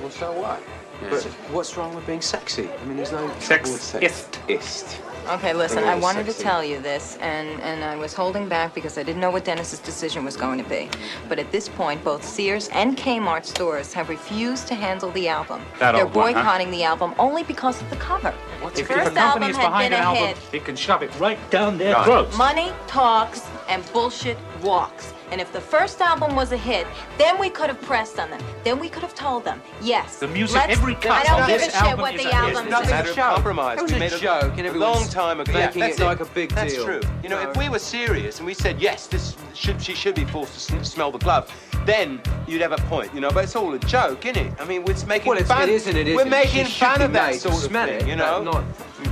Well, 0.00 0.08
so 0.08 0.32
what? 0.32 0.62
But 1.10 1.22
what's 1.52 1.76
wrong 1.76 1.94
with 1.94 2.06
being 2.06 2.22
sexy? 2.22 2.70
I 2.70 2.84
mean, 2.86 2.96
there's 2.96 3.12
no 3.12 3.28
Sexist. 3.38 4.00
Ist. 4.48 4.98
Okay, 5.28 5.52
listen, 5.52 5.84
I 5.84 5.94
wanted 5.98 6.24
sexy. 6.24 6.38
to 6.38 6.42
tell 6.42 6.64
you 6.64 6.80
this, 6.80 7.18
and, 7.20 7.60
and 7.60 7.84
I 7.84 7.96
was 7.96 8.14
holding 8.14 8.48
back 8.48 8.74
because 8.74 8.96
I 8.96 9.02
didn't 9.02 9.20
know 9.20 9.30
what 9.30 9.44
Dennis's 9.44 9.78
decision 9.80 10.24
was 10.24 10.36
going 10.38 10.56
to 10.56 10.68
be. 10.70 10.88
But 11.28 11.38
at 11.38 11.52
this 11.52 11.68
point, 11.68 12.02
both 12.02 12.24
Sears 12.24 12.68
and 12.68 12.96
Kmart 12.96 13.44
stores 13.44 13.92
have 13.92 14.08
refused 14.08 14.66
to 14.68 14.74
handle 14.74 15.10
the 15.10 15.28
album. 15.28 15.60
That 15.80 15.92
They're 15.92 16.04
old 16.06 16.14
one, 16.14 16.32
huh? 16.32 16.40
boycotting 16.40 16.70
the 16.70 16.84
album 16.84 17.14
only 17.18 17.42
because 17.42 17.82
of 17.82 17.90
the 17.90 17.96
cover. 17.96 18.32
If, 18.62 18.74
the 18.74 18.80
if 18.80 18.86
first 18.86 19.12
a 19.12 19.14
company 19.14 19.20
album 19.20 19.50
is 19.50 19.56
had 19.58 19.66
behind 19.66 19.90
been 19.90 20.00
an 20.00 20.06
album, 20.06 20.28
hit. 20.28 20.54
it 20.62 20.64
can 20.64 20.76
shove 20.76 21.02
it 21.02 21.10
right 21.20 21.38
down 21.50 21.76
their 21.76 21.94
Right. 21.94 22.04
throats. 22.06 22.38
Money 22.38 22.72
talks 22.86 23.46
and 23.68 23.84
bullshit 23.92 24.38
walks. 24.62 25.13
And 25.30 25.40
if 25.40 25.52
the 25.52 25.60
first 25.60 26.00
album 26.00 26.36
was 26.36 26.52
a 26.52 26.56
hit, 26.56 26.86
then 27.18 27.38
we 27.40 27.48
could 27.50 27.68
have 27.68 27.80
pressed 27.82 28.18
on 28.18 28.30
them. 28.30 28.40
Then 28.62 28.78
we 28.78 28.88
could 28.88 29.02
have 29.02 29.14
told 29.14 29.44
them, 29.44 29.60
yes. 29.82 30.18
The 30.18 30.28
music, 30.28 30.56
let's- 30.56 30.72
every 30.72 30.94
cut 30.96 31.12
I 31.12 31.24
don't 31.24 31.46
give 31.48 31.60
this 31.60 31.68
a 31.68 31.72
shit 31.72 31.82
album 31.82 32.00
what 32.00 32.14
is 32.14 32.22
the 32.22 32.28
a 32.30 32.34
album 32.34 32.64
is. 32.66 32.70
nothing 32.70 32.90
matter 32.90 33.10
of 33.10 33.16
compromise. 33.16 33.78
It 33.78 33.82
was 33.82 33.90
we 33.92 33.96
a 33.96 34.00
made 34.00 34.12
joke, 34.12 34.52
and 34.58 34.66
a 34.66 34.72
long 34.72 35.08
time 35.08 35.40
ago. 35.40 35.52
making 35.52 35.82
it 35.82 35.98
like 36.00 36.20
a 36.20 36.24
big 36.26 36.50
That's 36.54 36.74
deal. 36.74 36.84
true. 36.84 37.00
You 37.22 37.28
know, 37.30 37.42
No. 37.42 37.50
if 37.50 37.56
we 37.56 37.68
were 37.68 37.78
serious 37.78 38.38
and 38.38 38.46
we 38.46 38.54
said 38.54 38.80
yes, 38.80 39.06
this 39.06 39.34
should 39.54 39.80
she 39.82 39.94
should 39.94 40.14
be 40.14 40.24
forced 40.24 40.54
to 40.54 40.60
sm- 40.60 40.82
smell 40.82 41.10
the 41.10 41.18
glove, 41.18 41.50
then 41.86 42.20
you'd 42.46 42.60
have 42.60 42.72
a 42.72 42.76
point. 42.88 43.12
You 43.14 43.20
know, 43.20 43.30
but 43.30 43.44
it's 43.44 43.56
all 43.56 43.72
a 43.74 43.78
joke, 43.78 44.24
isn't 44.26 44.36
it? 44.46 44.52
I 44.60 44.64
mean, 44.64 44.84
we're 44.84 44.94
making 45.06 45.28
Well, 45.30 45.38
it's- 45.38 45.48
fun. 45.48 45.62
it 45.68 45.70
isn't, 45.70 45.96
it 45.96 46.14
We're 46.14 46.24
making 46.26 46.66
She 46.66 46.80
fun 46.80 47.00
of 47.02 47.12
that 47.14 47.34
sort 47.36 47.54
of 47.54 47.60
smell 47.62 47.86
thing. 47.86 48.02
it, 48.02 48.06
You 48.06 48.16
know, 48.16 48.42
not- 48.42 48.64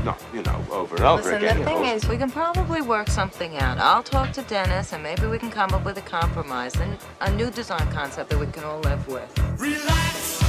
not 0.04 0.22
you 0.32 0.42
know 0.42 0.64
over 0.70 0.96
and 0.96 1.04
over 1.04 1.22
Listen, 1.22 1.36
again. 1.36 1.58
the 1.58 1.64
thing 1.64 1.84
is, 1.86 2.08
we 2.08 2.16
can 2.16 2.30
probably 2.30 2.82
work 2.82 3.08
something 3.08 3.56
out. 3.58 3.78
I'll 3.78 4.02
talk 4.02 4.32
to 4.32 4.42
Dennis, 4.42 4.92
and 4.92 5.02
maybe 5.02 5.26
we 5.26 5.38
can 5.38 5.50
come 5.50 5.72
up 5.72 5.84
with 5.84 5.98
a 5.98 6.02
compromise 6.02 6.74
and 6.76 6.98
a 7.20 7.30
new 7.34 7.50
design 7.50 7.90
concept 7.92 8.30
that 8.30 8.38
we 8.38 8.46
can 8.46 8.64
all 8.64 8.80
live 8.80 9.06
with. 9.08 9.30
Relax, 9.58 10.42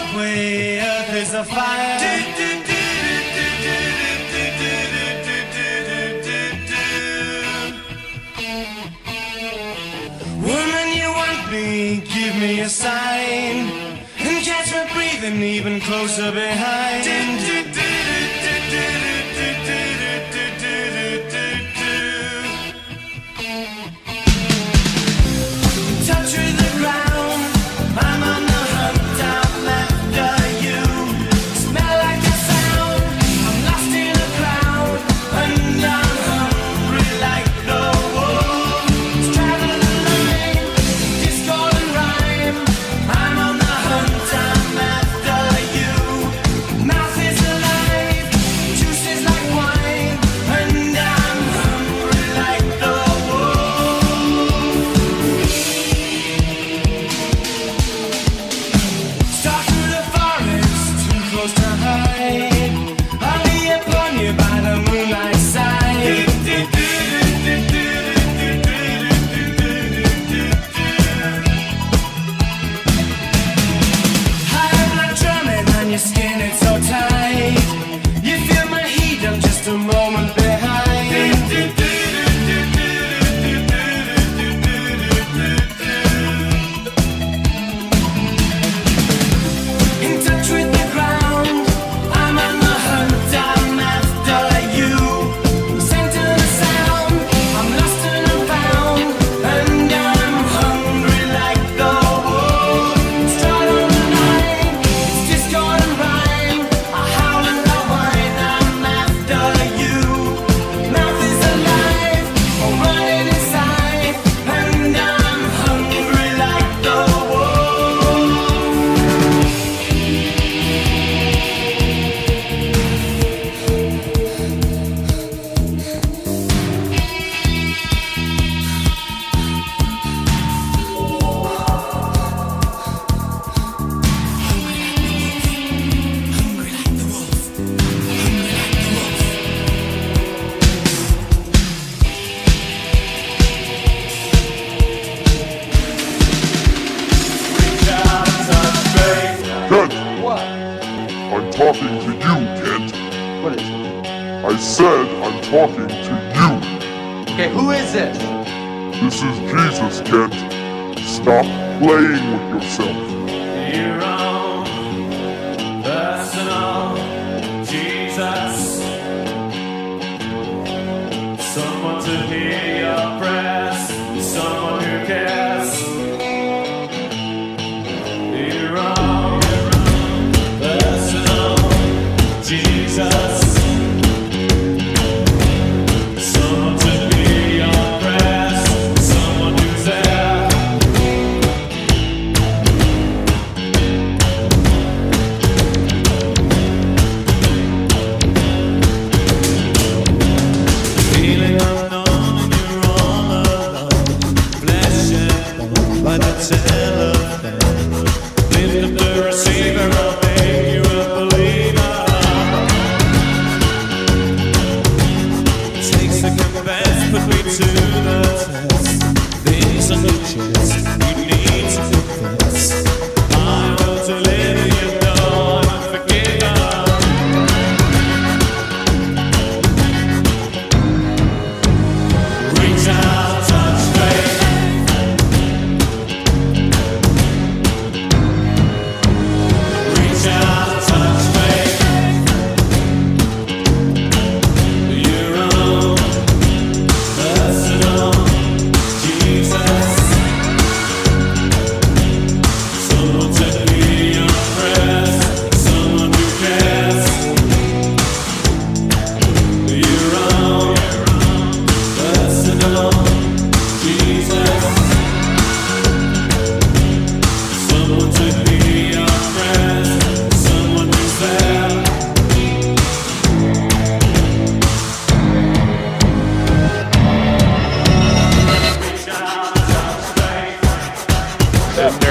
subway, 0.00 0.78
earth 0.78 1.14
is 1.14 1.34
a 1.34 1.44
fire. 1.44 1.98
Woman, 10.46 10.88
you 11.00 11.08
want 11.20 11.52
me, 11.52 12.02
give 12.14 12.34
me 12.36 12.60
a 12.60 12.68
sign. 12.68 13.56
And 14.18 14.44
catch 14.44 14.72
me 14.72 14.82
breathing 14.94 15.42
even 15.42 15.80
closer 15.80 16.30
behind. 16.32 17.69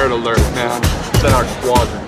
alert, 0.08 0.40
man. 0.56 0.82
It's 1.14 1.24
in 1.24 1.34
our 1.34 1.46
squadron. 1.60 2.06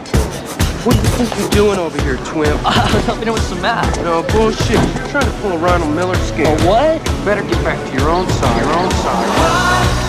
What 0.83 0.95
do 0.95 1.01
you 1.01 1.07
think 1.09 1.39
you're 1.39 1.49
doing 1.49 1.77
over 1.77 2.01
here, 2.01 2.17
Twim? 2.17 2.57
I'm 2.65 3.03
helping 3.05 3.27
him 3.27 3.33
with 3.33 3.43
some 3.43 3.61
math. 3.61 3.97
No, 3.97 4.23
bullshit. 4.23 4.71
You're 4.71 5.07
trying 5.09 5.25
to 5.25 5.37
pull 5.41 5.51
a 5.51 5.57
Ronald 5.57 5.93
Miller 5.95 6.15
scam. 6.15 6.47
A 6.47 6.67
what? 6.67 7.05
Better 7.25 7.43
get 7.43 7.63
back 7.63 7.77
to 7.87 7.97
your 7.97 8.09
own 8.09 8.27
side, 8.29 8.61
your 8.61 8.73
own 8.79 8.91
side. 8.91 10.00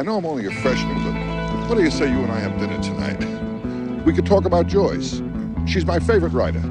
I 0.00 0.02
know 0.02 0.16
I'm 0.16 0.24
only 0.24 0.46
a 0.46 0.50
freshman, 0.50 0.96
but 1.04 1.68
what 1.68 1.76
do 1.76 1.84
you 1.84 1.90
say 1.90 2.10
you 2.10 2.20
and 2.20 2.32
I 2.32 2.38
have 2.38 2.58
dinner 2.58 2.82
tonight? 2.82 3.22
We 4.06 4.14
could 4.14 4.24
talk 4.24 4.46
about 4.46 4.66
Joyce. 4.66 5.20
She's 5.66 5.84
my 5.84 5.98
favorite 5.98 6.32
writer. 6.32 6.62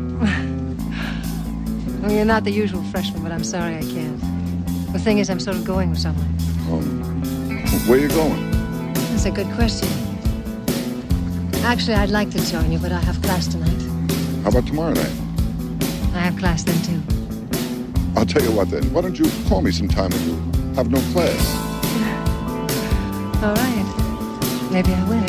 well, 2.02 2.12
you're 2.12 2.26
not 2.26 2.44
the 2.44 2.50
usual 2.50 2.82
freshman, 2.86 3.22
but 3.22 3.32
I'm 3.32 3.44
sorry 3.44 3.76
I 3.76 3.82
can't. 3.82 4.20
The 4.94 4.98
thing 4.98 5.20
is, 5.20 5.30
I'm 5.30 5.40
sort 5.40 5.58
of 5.58 5.64
going 5.64 5.92
with 5.92 6.00
someone. 6.00 6.26
Um, 6.72 7.04
where 7.88 8.00
are 8.00 8.02
you 8.02 8.08
going? 8.08 8.52
That's 8.94 9.26
a 9.26 9.32
good 9.32 9.52
question. 9.54 9.90
Actually, 11.66 11.98
I'd 11.98 12.10
like 12.10 12.32
to 12.32 12.44
join 12.50 12.72
you, 12.72 12.80
but 12.80 12.92
I 12.92 13.00
have 13.00 13.22
class 13.22 13.46
tonight. 13.46 13.80
How 14.42 14.50
about 14.50 14.66
tomorrow 14.66 14.94
night? 14.94 15.14
I 16.16 16.20
have 16.22 16.36
class 16.36 16.64
then, 16.64 16.82
too. 16.82 17.00
I'll 18.16 18.26
tell 18.26 18.42
you 18.42 18.54
what, 18.54 18.72
then. 18.72 18.92
Why 18.92 19.02
don't 19.02 19.20
you 19.20 19.30
call 19.48 19.62
me 19.62 19.72
sometime 19.72 20.10
when 20.10 20.30
you 20.30 20.74
have 20.74 20.90
no 20.90 21.00
class? 21.14 21.59
All 23.42 23.56
right. 23.56 23.86
Maybe 24.70 24.94
I 24.94 25.04
will. 25.06 25.29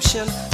Redemption. 0.00 0.49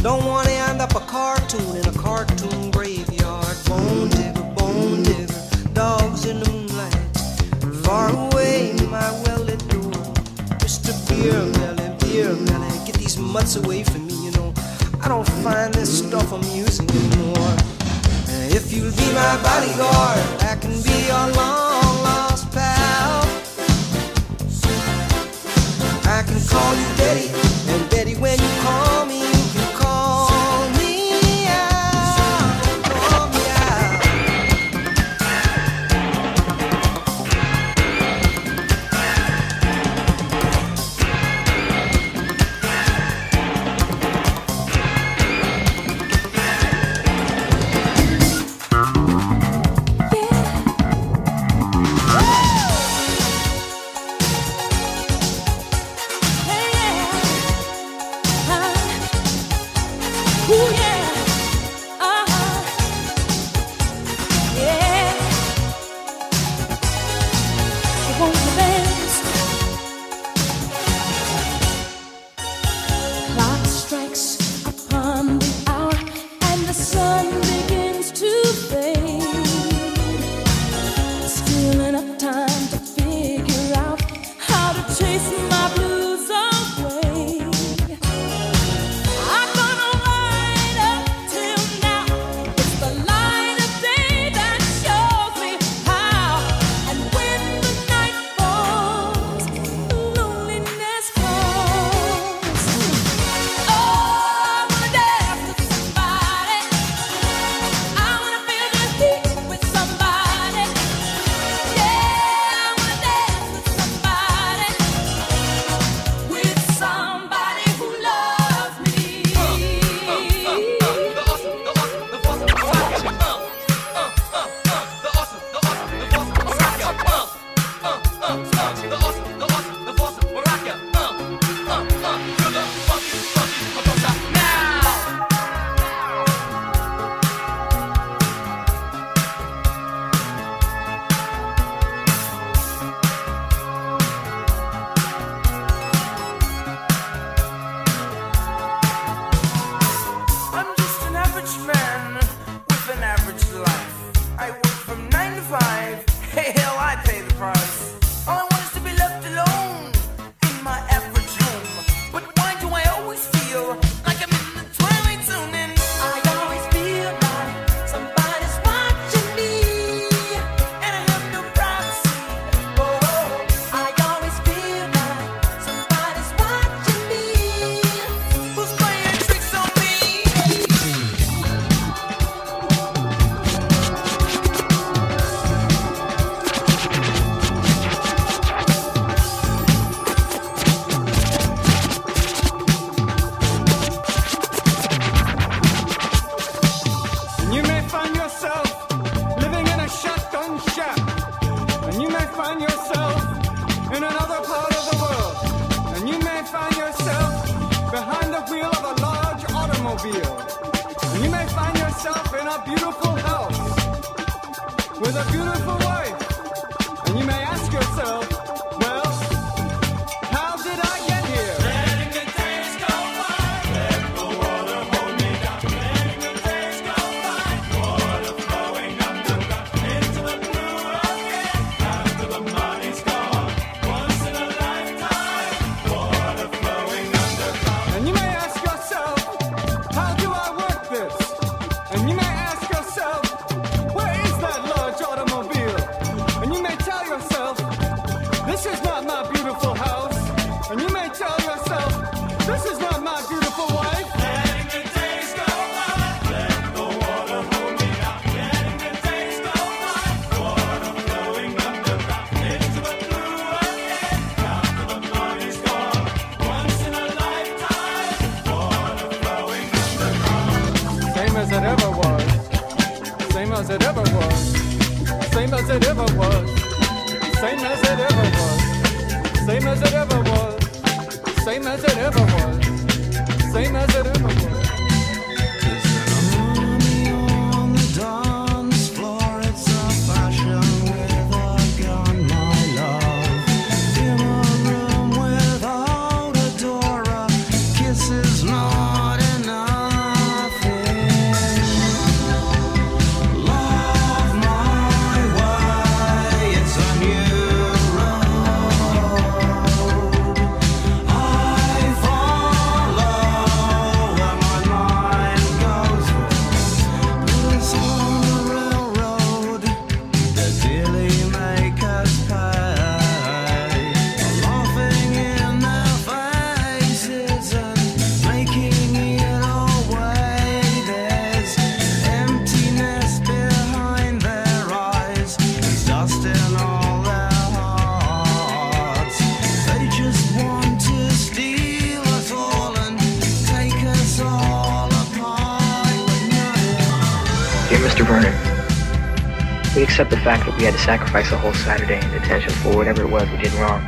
Accept 349.97 350.11
the 350.11 350.17
fact 350.19 350.45
that 350.45 350.55
we 350.59 350.65
had 350.65 350.75
to 350.75 350.81
sacrifice 350.81 351.33
a 351.33 351.39
whole 351.39 351.55
Saturday 351.55 351.95
in 351.95 352.11
detention 352.11 352.51
for 352.61 352.77
whatever 352.77 353.01
it 353.01 353.09
was 353.09 353.27
we 353.31 353.39
did 353.39 353.51
wrong. 353.55 353.81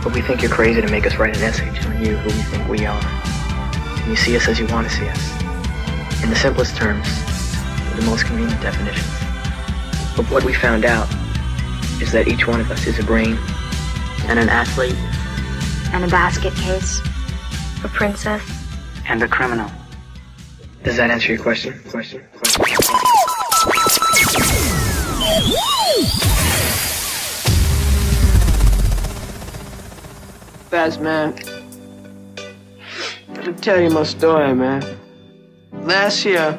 But 0.00 0.14
we 0.14 0.22
think 0.22 0.42
you're 0.42 0.50
crazy 0.52 0.80
to 0.80 0.88
make 0.92 1.04
us 1.08 1.16
write 1.16 1.36
an 1.36 1.42
essay 1.42 1.68
telling 1.74 2.04
you 2.04 2.14
who 2.18 2.28
we 2.28 2.42
think 2.44 2.68
we 2.68 2.86
are. 2.86 3.02
And 3.02 4.06
you 4.06 4.14
see 4.14 4.36
us 4.36 4.46
as 4.46 4.60
you 4.60 4.66
want 4.68 4.88
to 4.88 4.94
see 4.94 5.08
us. 5.08 6.22
In 6.22 6.30
the 6.30 6.36
simplest 6.36 6.76
terms, 6.76 7.04
with 7.88 7.96
the 7.96 8.06
most 8.06 8.26
convenient 8.26 8.62
definitions. 8.62 9.10
But 10.16 10.30
what 10.30 10.44
we 10.44 10.54
found 10.54 10.84
out 10.84 11.08
is 12.00 12.12
that 12.12 12.28
each 12.28 12.46
one 12.46 12.60
of 12.60 12.70
us 12.70 12.86
is 12.86 13.00
a 13.00 13.02
brain 13.02 13.36
and 14.26 14.38
an 14.38 14.48
athlete 14.48 14.94
And 15.92 16.04
a 16.04 16.08
basket 16.08 16.54
case. 16.54 17.00
A 17.82 17.88
princess. 17.88 18.40
and 19.08 19.20
a 19.20 19.26
criminal. 19.26 19.68
Does 20.84 20.96
that 20.96 21.10
answer 21.10 21.32
your 21.32 21.42
question? 21.42 21.76
Question? 21.90 22.24
Question? 22.36 22.51
Fast 30.72 31.02
man. 31.02 31.34
Let 33.28 33.46
me 33.46 33.52
tell 33.52 33.78
you 33.78 33.90
my 33.90 34.04
story, 34.04 34.54
man. 34.54 34.82
Last 35.70 36.24
year, 36.24 36.58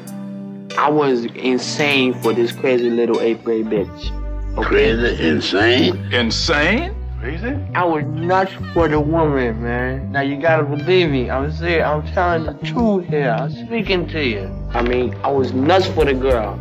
I 0.77 0.87
was 0.87 1.25
insane 1.25 2.13
for 2.21 2.31
this 2.31 2.51
crazy 2.51 2.91
little 2.91 3.19
eighth 3.21 3.43
grade 3.43 3.65
bitch. 3.65 4.65
Crazy? 4.65 5.27
Insane? 5.27 5.95
Insane? 6.13 6.95
Crazy? 7.21 7.57
I 7.73 7.85
was 7.85 8.03
nuts 8.03 8.53
for 8.75 8.87
the 8.87 8.99
woman, 8.99 9.63
man. 9.63 10.11
Now 10.11 10.21
you 10.21 10.39
gotta 10.39 10.61
believe 10.61 11.09
me. 11.09 11.31
I'm 11.31 11.51
serious. 11.51 11.83
I'm 11.83 12.05
telling 12.13 12.43
the 12.43 12.53
truth 12.67 13.07
here. 13.07 13.31
I'm 13.31 13.49
speaking 13.65 14.07
to 14.09 14.23
you. 14.23 14.69
I 14.75 14.83
mean, 14.83 15.15
I 15.23 15.31
was 15.31 15.53
nuts 15.53 15.87
for 15.87 16.05
the 16.05 16.13
girl. 16.13 16.59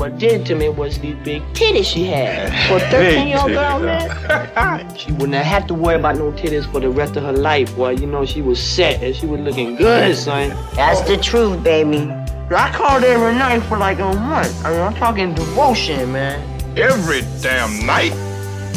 And 0.00 0.12
what 0.12 0.18
did 0.18 0.46
to 0.46 0.54
me 0.54 0.68
was 0.70 0.98
these 0.98 1.16
big 1.24 1.42
titties 1.52 1.84
she 1.84 2.04
had. 2.04 2.48
For 2.68 2.76
a 2.84 2.90
13 2.90 3.28
year 3.28 3.38
old 3.38 3.50
girl, 3.50 3.80
man. 3.80 4.96
she 4.96 5.12
wouldn't 5.12 5.34
have 5.34 5.66
to 5.66 5.74
worry 5.74 5.96
about 5.96 6.16
no 6.16 6.32
titties 6.32 6.70
for 6.70 6.80
the 6.80 6.88
rest 6.88 7.16
of 7.16 7.24
her 7.24 7.32
life. 7.32 7.76
Well, 7.76 7.92
you 7.92 8.06
know, 8.06 8.24
she 8.24 8.40
was 8.40 8.62
set 8.62 9.02
and 9.02 9.14
she 9.14 9.26
was 9.26 9.40
looking 9.40 9.76
good, 9.76 10.16
son. 10.16 10.50
That's 10.74 11.02
the 11.02 11.16
truth, 11.18 11.62
baby. 11.62 12.10
I 12.50 12.72
called 12.74 13.04
every 13.04 13.34
night 13.34 13.60
for 13.60 13.76
like 13.76 13.98
a 13.98 14.12
month. 14.14 14.64
I 14.64 14.70
mean, 14.70 14.80
I'm 14.80 14.94
talking 14.94 15.34
devotion, 15.34 16.12
man. 16.12 16.40
Every 16.78 17.20
damn 17.42 17.84
night? 17.84 18.12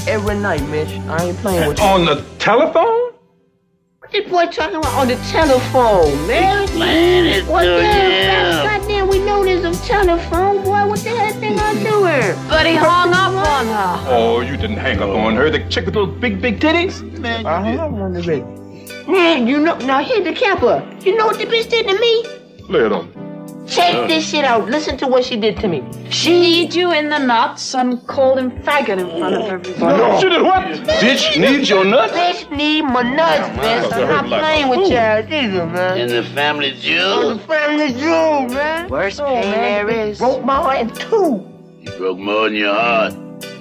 Every 0.08 0.36
night, 0.36 0.62
Mitch. 0.68 0.90
I 1.08 1.28
ain't 1.28 1.38
playing 1.38 1.68
with 1.68 1.80
you. 1.80 1.86
On 1.86 2.06
the 2.06 2.24
telephone? 2.38 3.13
What 4.14 4.22
this 4.22 4.32
boy 4.32 4.46
talking 4.46 4.76
about 4.76 4.94
on 4.94 5.08
the 5.08 5.16
telephone, 5.32 6.28
man? 6.28 6.62
Explain 6.62 7.26
it 7.26 7.48
what 7.48 7.64
to 7.64 7.70
the 7.70 7.82
him. 7.82 8.64
Goddamn, 8.64 9.08
we 9.08 9.18
know 9.18 9.44
there's 9.44 9.64
a 9.66 9.88
telephone, 9.88 10.64
boy. 10.64 10.86
What 10.88 11.00
the 11.00 11.10
hell 11.10 11.34
thing 11.40 11.58
I 11.58 11.74
do 11.82 12.04
her? 12.04 12.48
But 12.48 12.68
he 12.68 12.76
hung 12.76 13.10
up 13.10 13.34
on 13.34 13.66
her. 13.66 14.12
Oh, 14.12 14.42
you 14.42 14.56
didn't 14.56 14.78
hang 14.78 15.02
up 15.02 15.10
on 15.10 15.36
her. 15.36 15.50
The 15.50 15.68
chick 15.68 15.86
with 15.86 15.96
those 15.96 16.16
big, 16.20 16.40
big 16.44 16.60
titties? 16.60 17.02
Man, 17.18 17.48
I 17.48 17.76
hung 17.76 17.80
up 17.80 17.92
on 18.00 18.14
the 18.14 18.22
bitch. 18.22 19.08
Man, 19.08 19.48
you 19.48 19.60
know, 19.60 19.78
now 19.80 20.04
here's 20.04 20.24
the 20.24 20.34
capper. 20.34 20.88
You 21.04 21.18
know 21.18 21.26
what 21.26 21.40
the 21.40 21.46
bitch 21.46 21.72
did 21.72 21.88
to 21.88 22.00
me? 22.00 22.24
Lay 22.70 22.86
it 22.86 22.92
on. 22.92 23.23
Check 23.68 24.08
this 24.08 24.30
shit 24.30 24.44
out. 24.44 24.70
Listen 24.70 24.98
to 24.98 25.08
what 25.08 25.24
she 25.24 25.36
did 25.38 25.58
to 25.58 25.68
me. 25.68 25.84
She 26.10 26.40
need 26.40 26.74
you 26.74 26.92
in 26.92 27.10
the 27.10 27.18
nuts 27.18 27.74
and 27.74 28.06
called 28.08 28.40
him 28.40 28.52
faggot 28.52 29.00
in 29.00 29.08
front 29.20 29.36
of 29.36 29.42
everybody. 29.44 29.98
No. 29.98 30.20
She 30.20 30.30
did 30.30 30.42
what? 30.42 30.64
Bitch 31.02 31.40
needs 31.40 31.70
your 31.70 31.86
nuts? 31.86 32.14
Bitch 32.14 32.56
need 32.56 32.84
my 32.84 33.02
nuts, 33.02 33.56
man. 33.58 33.94
I 33.94 34.04
I'm 34.04 34.10
not 34.10 34.30
like- 34.30 34.42
playing 34.42 34.70
with 34.70 34.90
y'all 34.90 35.34
either, 35.34 35.66
man. 35.66 35.98
In 35.98 36.08
the 36.10 36.24
family 36.24 36.72
I'm 36.72 36.78
jewel? 36.78 37.36
the 37.36 37.40
family 37.40 37.94
jewel, 37.94 38.48
man. 38.50 38.90
Worst 38.90 39.22
oh, 39.22 39.26
pain 39.26 39.52
man, 39.52 39.88
there 39.88 40.08
is. 40.08 40.20
Broke 40.20 40.44
my 40.44 40.56
heart 40.56 40.80
in 40.80 40.90
two. 40.90 41.46
You 41.82 41.92
broke 41.98 42.20
more 42.20 42.46
than 42.50 42.56
your 42.56 42.74
heart. 42.74 43.14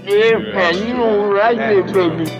Yeah, 0.05 0.39
man. 0.39 0.87
You 0.87 0.95
know 0.95 1.29
what 1.29 1.43
I 1.43 1.55
did, 1.55 1.93
baby. 1.93 2.31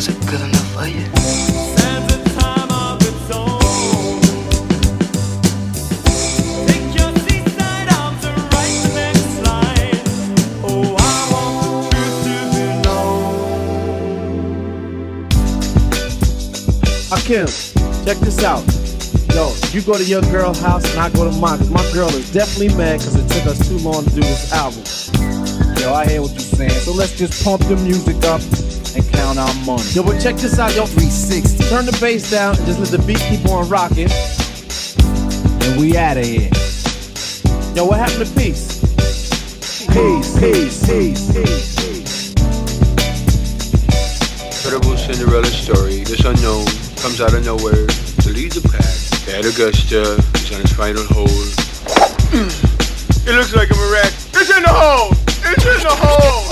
Was 0.00 0.08
it 0.08 0.26
good 0.26 0.40
enough 0.40 0.72
for 0.72 0.86
you? 0.86 1.04
Check 18.06 18.18
this 18.20 18.42
out. 18.42 18.64
Yo, 19.34 19.52
you 19.70 19.82
go 19.82 19.98
to 19.98 20.04
your 20.04 20.22
girl 20.22 20.54
house 20.54 20.90
and 20.90 20.98
I 20.98 21.10
go 21.10 21.30
to 21.30 21.38
mine. 21.38 21.58
Cause 21.58 21.68
my 21.68 21.92
girl 21.92 22.08
is 22.08 22.32
definitely 22.32 22.74
mad 22.74 23.00
because 23.00 23.16
it 23.16 23.28
took 23.28 23.46
us 23.46 23.68
too 23.68 23.76
long 23.86 24.04
to 24.04 24.10
do 24.10 24.22
this 24.22 24.50
album. 24.50 24.82
Yo, 25.78 25.92
I 25.92 26.06
hear 26.06 26.22
what 26.22 26.30
you're 26.30 26.40
saying. 26.40 26.70
So 26.70 26.92
let's 26.92 27.16
just 27.18 27.44
pump 27.44 27.62
the 27.66 27.76
music 27.76 28.24
up 28.24 28.40
and 28.94 29.06
count 29.12 29.38
our 29.38 29.54
money. 29.64 29.82
Yo, 29.92 30.02
but 30.02 30.20
check 30.20 30.36
this 30.36 30.58
out, 30.58 30.74
yo. 30.74 30.86
360. 30.86 31.64
Turn 31.68 31.86
the 31.86 31.96
bass 32.00 32.30
down 32.30 32.56
and 32.56 32.66
just 32.66 32.78
let 32.80 32.88
the 32.88 32.98
beat 33.06 33.20
keep 33.28 33.46
on 33.48 33.68
rocking. 33.68 34.08
And 35.62 35.80
we 35.80 35.96
out 35.96 36.16
of 36.16 36.24
here. 36.24 36.50
Yo, 37.74 37.86
what 37.86 37.98
happened 37.98 38.26
to 38.26 38.34
peace? 38.34 38.80
Peace, 39.90 40.38
peace, 40.38 40.86
peace, 40.86 41.32
peace. 41.32 42.34
Incredible 44.64 44.96
Cinderella 44.96 45.46
story. 45.46 46.04
This 46.04 46.24
unknown 46.24 46.66
comes 46.98 47.20
out 47.20 47.34
of 47.34 47.44
nowhere 47.44 47.86
to 47.86 48.28
lead 48.30 48.52
the 48.52 48.62
pack. 48.68 49.26
Bad 49.26 49.44
Augusta 49.46 50.18
is 50.34 50.52
on 50.52 50.60
his 50.60 50.72
final 50.72 51.04
hole. 51.04 51.26
it 53.26 53.34
looks 53.34 53.54
like 53.54 53.70
a 53.70 53.90
wreck. 53.90 54.12
It's 54.34 54.56
in 54.56 54.62
the 54.62 54.68
hole! 54.68 55.12
It's 55.44 55.64
in 55.64 55.82
the 55.82 55.94
hole! 55.94 56.49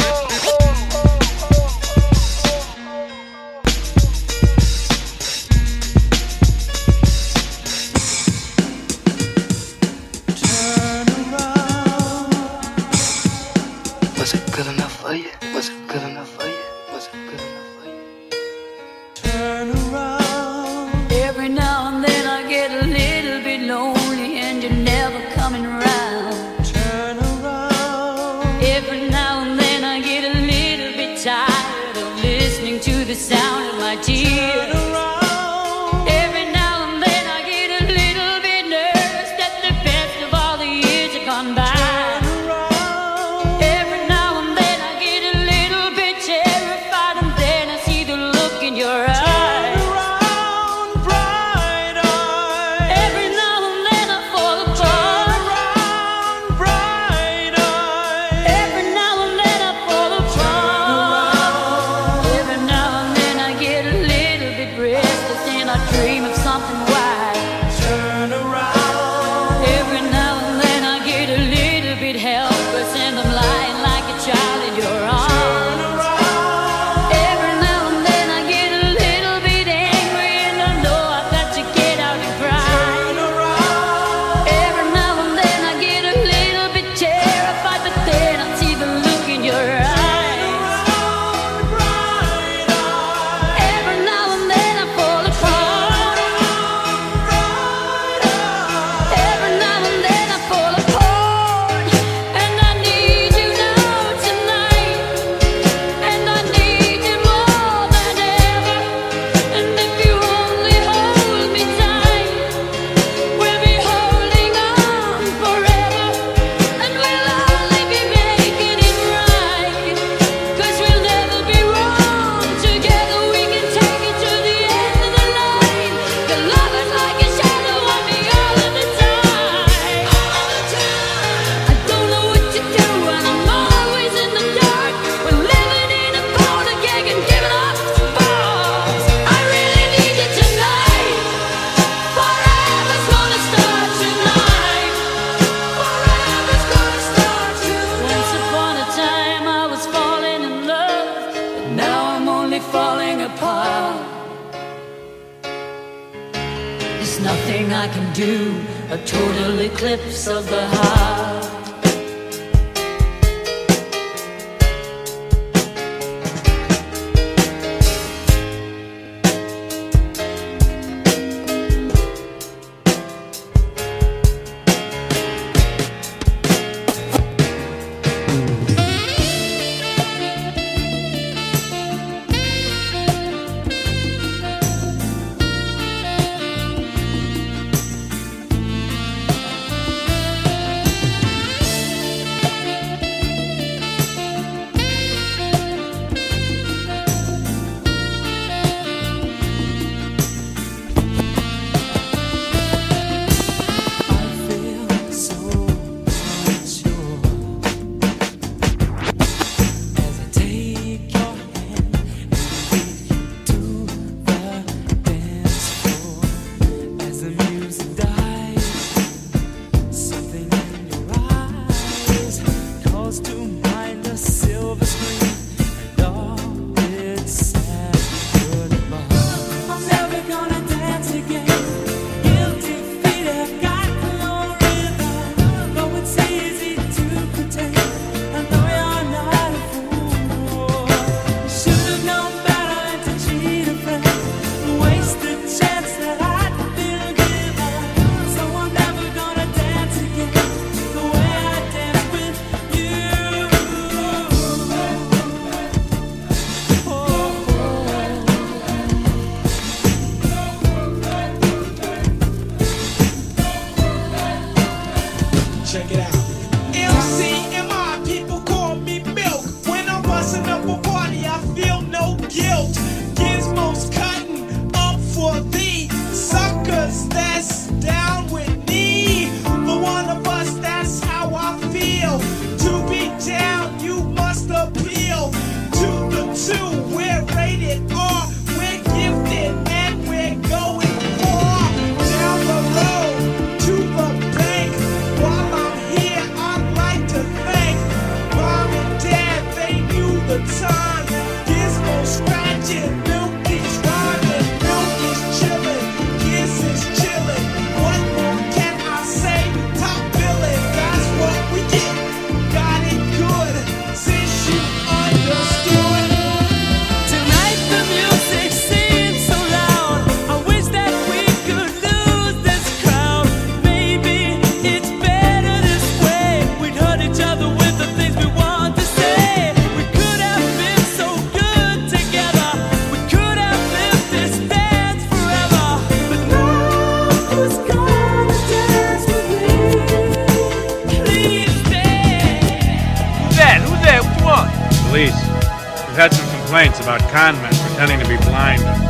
Complaints 346.99 346.99
about 346.99 347.11
con 347.11 347.35
men 347.43 347.55
pretending 347.55 347.99
to 348.01 348.09
be 348.09 348.17
blind 348.27 348.63
and 348.63 348.81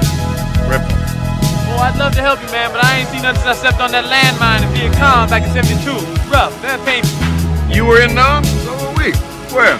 crippled. 0.67 0.93
Oh, 1.71 1.85
I'd 1.85 1.97
love 1.99 2.15
to 2.15 2.21
help 2.21 2.41
you, 2.41 2.51
man, 2.51 2.71
but 2.73 2.85
I 2.85 3.01
ain't 3.01 3.09
seen 3.09 3.23
nothing 3.23 3.43
since 3.43 3.57
I 3.57 3.69
stepped 3.69 3.81
on 3.81 3.93
that 3.93 4.05
landmine 4.05 4.67
in 4.67 4.73
Vietnam 4.75 5.29
back 5.29 5.43
in 5.45 5.53
72. 5.53 5.93
Rough, 6.31 6.55
very 6.61 6.81
painful. 6.85 7.17
You 7.69 7.85
were 7.85 8.01
in 8.01 8.15
Nam? 8.15 8.45
So 8.65 8.73
were 8.81 8.95
we. 8.97 9.13
Where? 9.53 9.79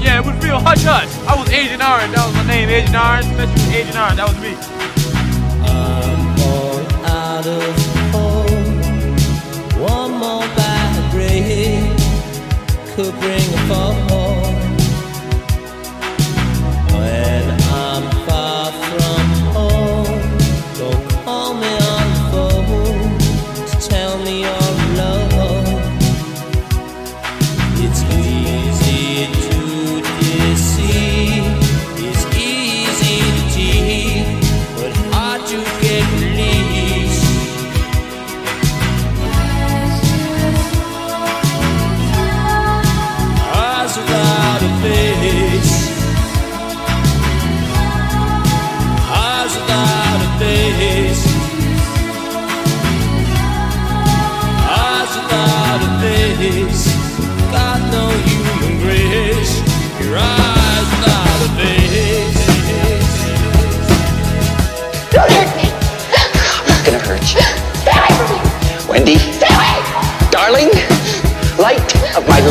Yeah, 0.00 0.18
it 0.18 0.24
was 0.24 0.34
real 0.42 0.58
hush 0.58 0.82
hush. 0.84 1.12
I 1.28 1.36
was 1.36 1.48
Agent 1.50 1.82
Orange. 1.84 2.14
That 2.16 2.24
was 2.24 2.34
my 2.34 2.46
name, 2.48 2.68
Agent 2.68 2.96
Orange. 2.96 3.26
Especially 3.28 3.60
with 3.60 3.76
Agent 3.76 3.98
Orange. 4.00 4.16
That 4.16 4.28
was 4.28 4.38
me. 4.40 4.52
all 6.40 6.80
out 7.04 7.46
of 7.46 7.76
home. 8.12 8.80
One 9.76 10.12
more 10.16 10.48
bad 10.56 11.12
break 11.12 12.00
could 12.96 13.14
bring 13.20 13.44
a 13.44 13.60
fall. 13.68 14.19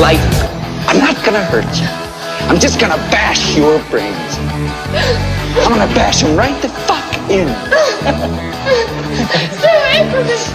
I'm 0.02 0.98
not 0.98 1.24
gonna 1.26 1.44
hurt 1.44 1.66
you. 1.78 1.88
I'm 2.48 2.58
just 2.58 2.80
gonna 2.80 2.96
bash 3.12 3.58
your 3.58 3.80
brains. 3.90 4.38
I'm 5.60 5.70
gonna 5.70 5.94
bash 5.94 6.22
them 6.22 6.38
right 6.38 6.60
the 6.62 6.70
fuck 6.70 7.14
in. 7.30 7.50
Stay 9.60 9.76
away 9.76 10.10
from 10.10 10.26
me. 10.26 10.49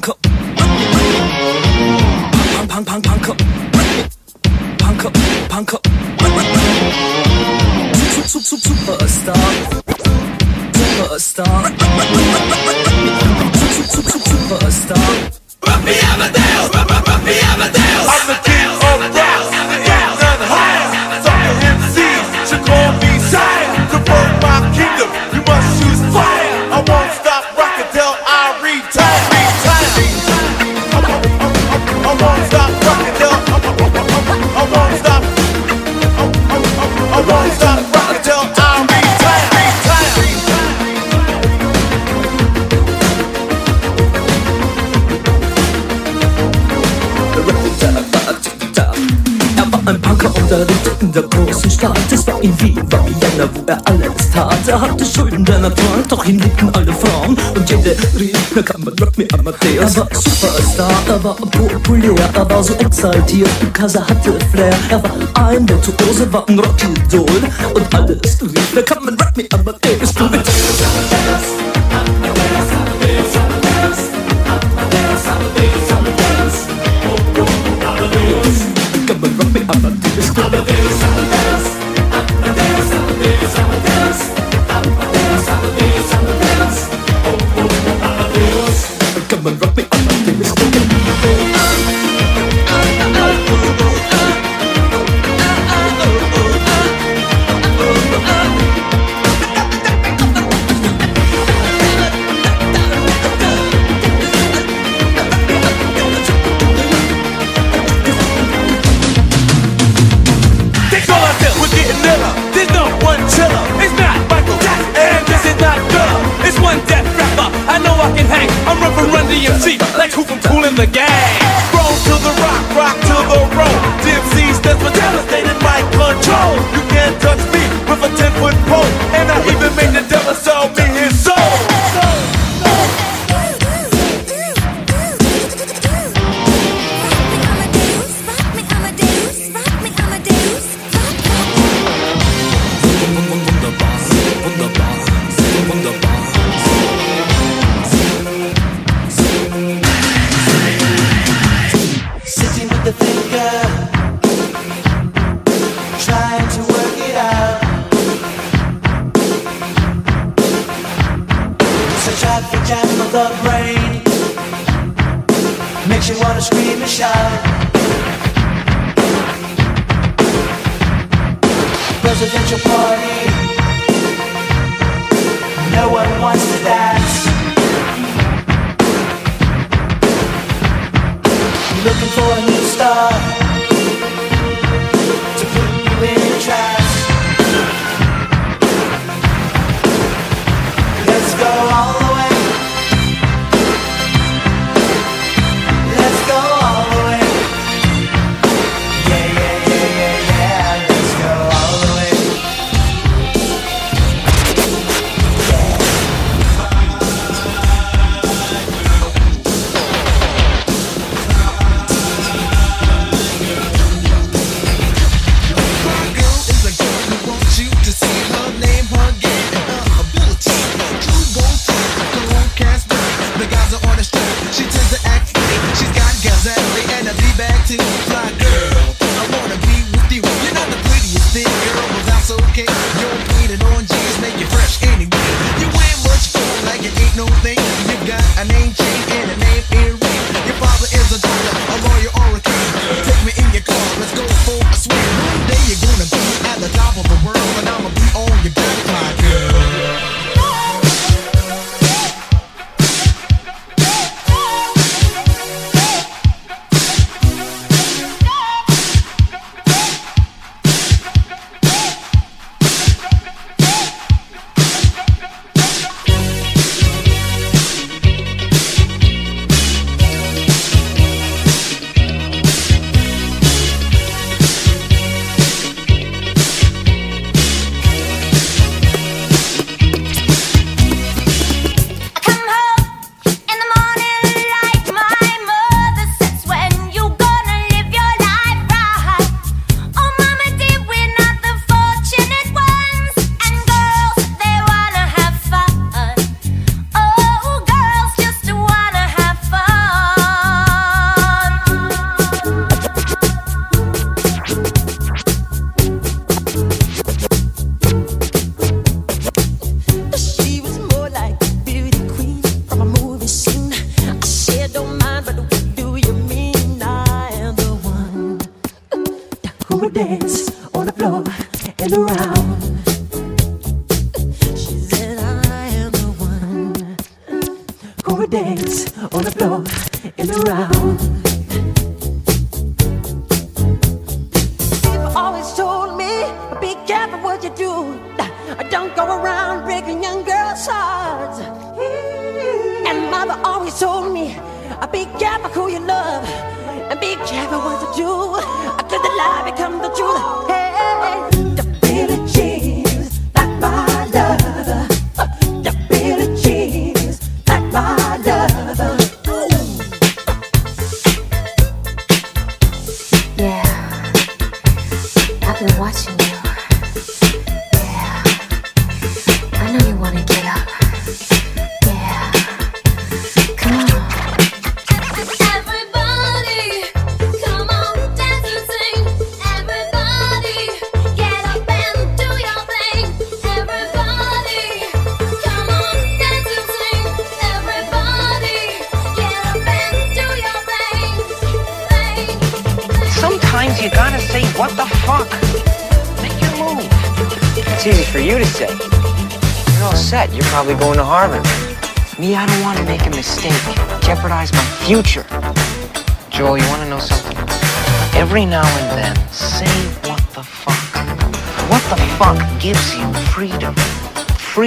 Punk 0.00 0.08
up. 0.08 0.18
Punk, 2.68 2.68
punk, 2.68 2.86
punk, 2.86 3.04
punk 3.04 3.28
up. 3.28 3.38
Punk 4.78 5.04
up, 5.04 5.12
punk 5.48 5.74
up. 5.74 5.86
Sup, 8.12 8.26
sup, 8.26 8.42
sup, 8.42 8.60
Superstar. 8.60 9.36
Superstar. 10.74 11.62
Sup, 13.72 13.86
sup, 13.88 14.04
sup, 14.04 14.22
Superstar. 14.22 15.16
Er 50.50 50.58
lebte 50.58 50.90
in 51.00 51.12
der 51.12 51.22
großen 51.22 51.70
Stadt. 51.70 51.98
Es 52.10 52.26
war 52.26 52.40
Wien, 52.42 52.80
war 52.90 53.04
Vienna, 53.06 53.48
wo 53.54 53.62
er 53.66 53.80
alles 53.86 54.30
tat. 54.32 54.68
Er 54.68 54.80
hatte 54.80 55.04
Schulden, 55.04 55.44
der 55.44 55.58
Natur, 55.58 56.04
doch 56.08 56.24
ihn 56.24 56.38
liebten 56.38 56.70
alle 56.74 56.92
Frauen. 56.92 57.36
Und 57.54 57.70
jede 57.70 57.96
rief, 58.18 58.52
na 58.54 58.62
kann 58.62 58.82
man 58.84 58.94
Rock 58.98 59.18
me 59.18 59.26
Amadeus. 59.32 59.96
Er 59.96 60.00
war 60.00 60.08
Superstar, 60.12 60.90
er 61.08 61.24
war 61.24 61.34
populär, 61.34 62.14
er 62.34 62.50
war 62.50 62.62
so 62.62 62.74
exaltiert, 62.74 63.50
because 63.60 63.98
er 63.98 64.06
hatte 64.06 64.32
Flair. 64.52 64.74
Er 64.90 65.02
war 65.02 65.12
ein 65.48 65.68
Virtuose, 65.68 66.32
war 66.32 66.48
ein 66.48 66.58
Rockidol. 66.58 67.42
Und 67.74 67.94
alles 67.94 68.40
rief, 68.42 68.72
na 68.74 68.82
kann 68.82 69.04
man 69.04 69.14
Rock 69.18 69.36
me 69.36 69.44
Amadeus. 69.52 70.14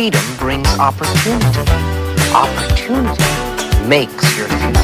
Freedom 0.09 0.37
brings 0.37 0.67
opportunity. 0.79 1.71
Opportunity 2.33 3.87
makes 3.87 4.37
your 4.37 4.47
future. 4.47 4.78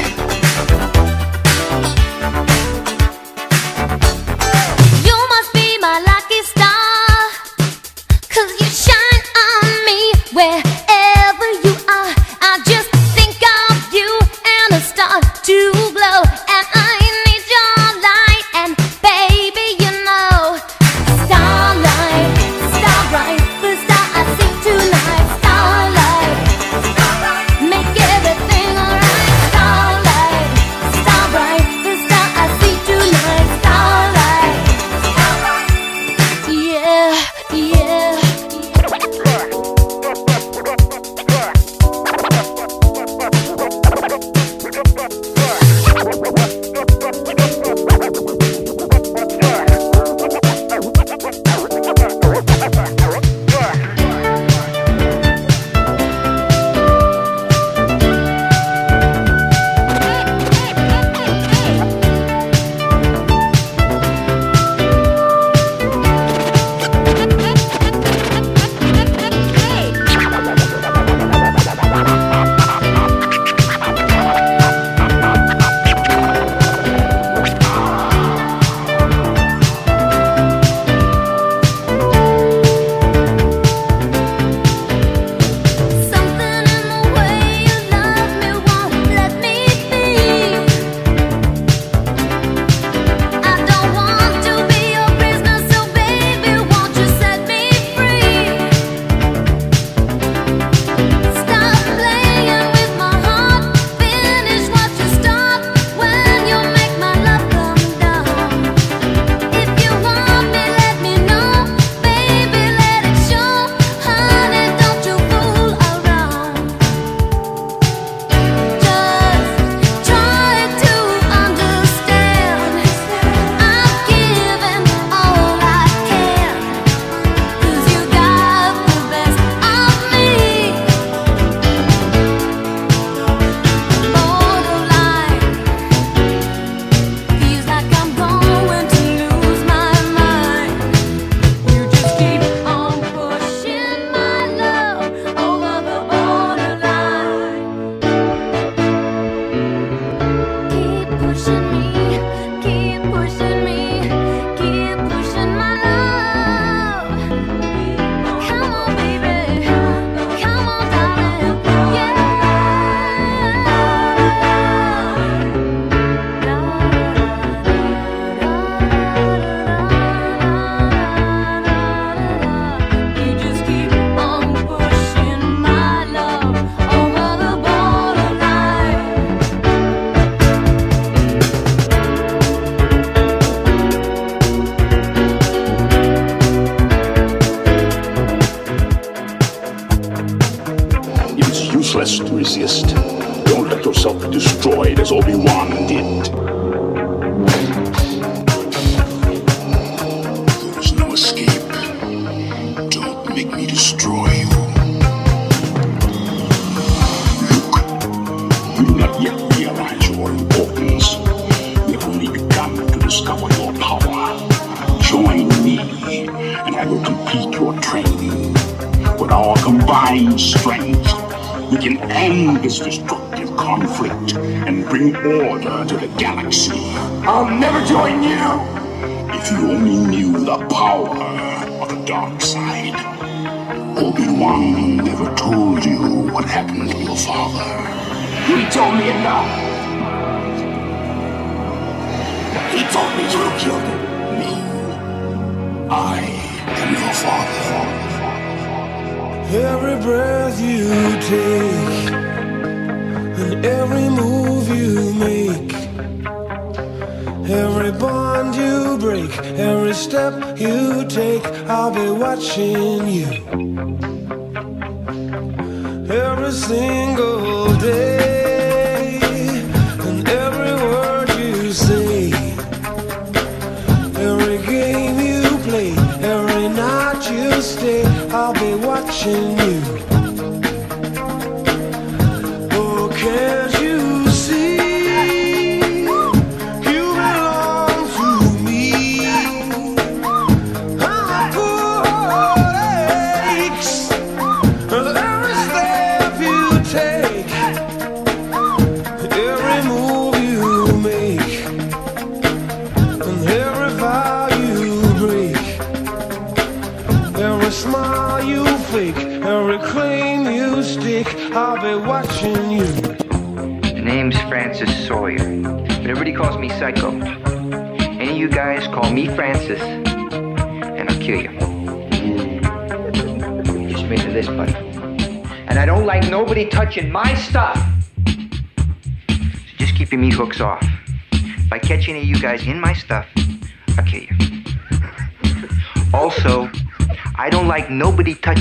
Be 262.54 262.85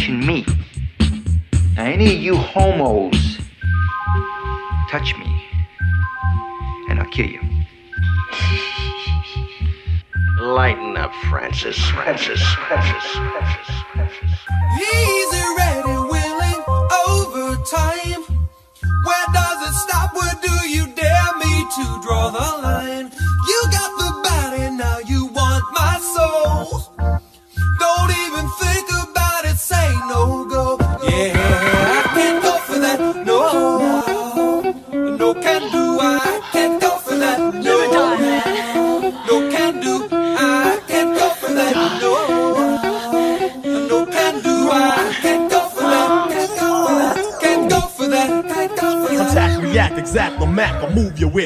me. 0.09 0.54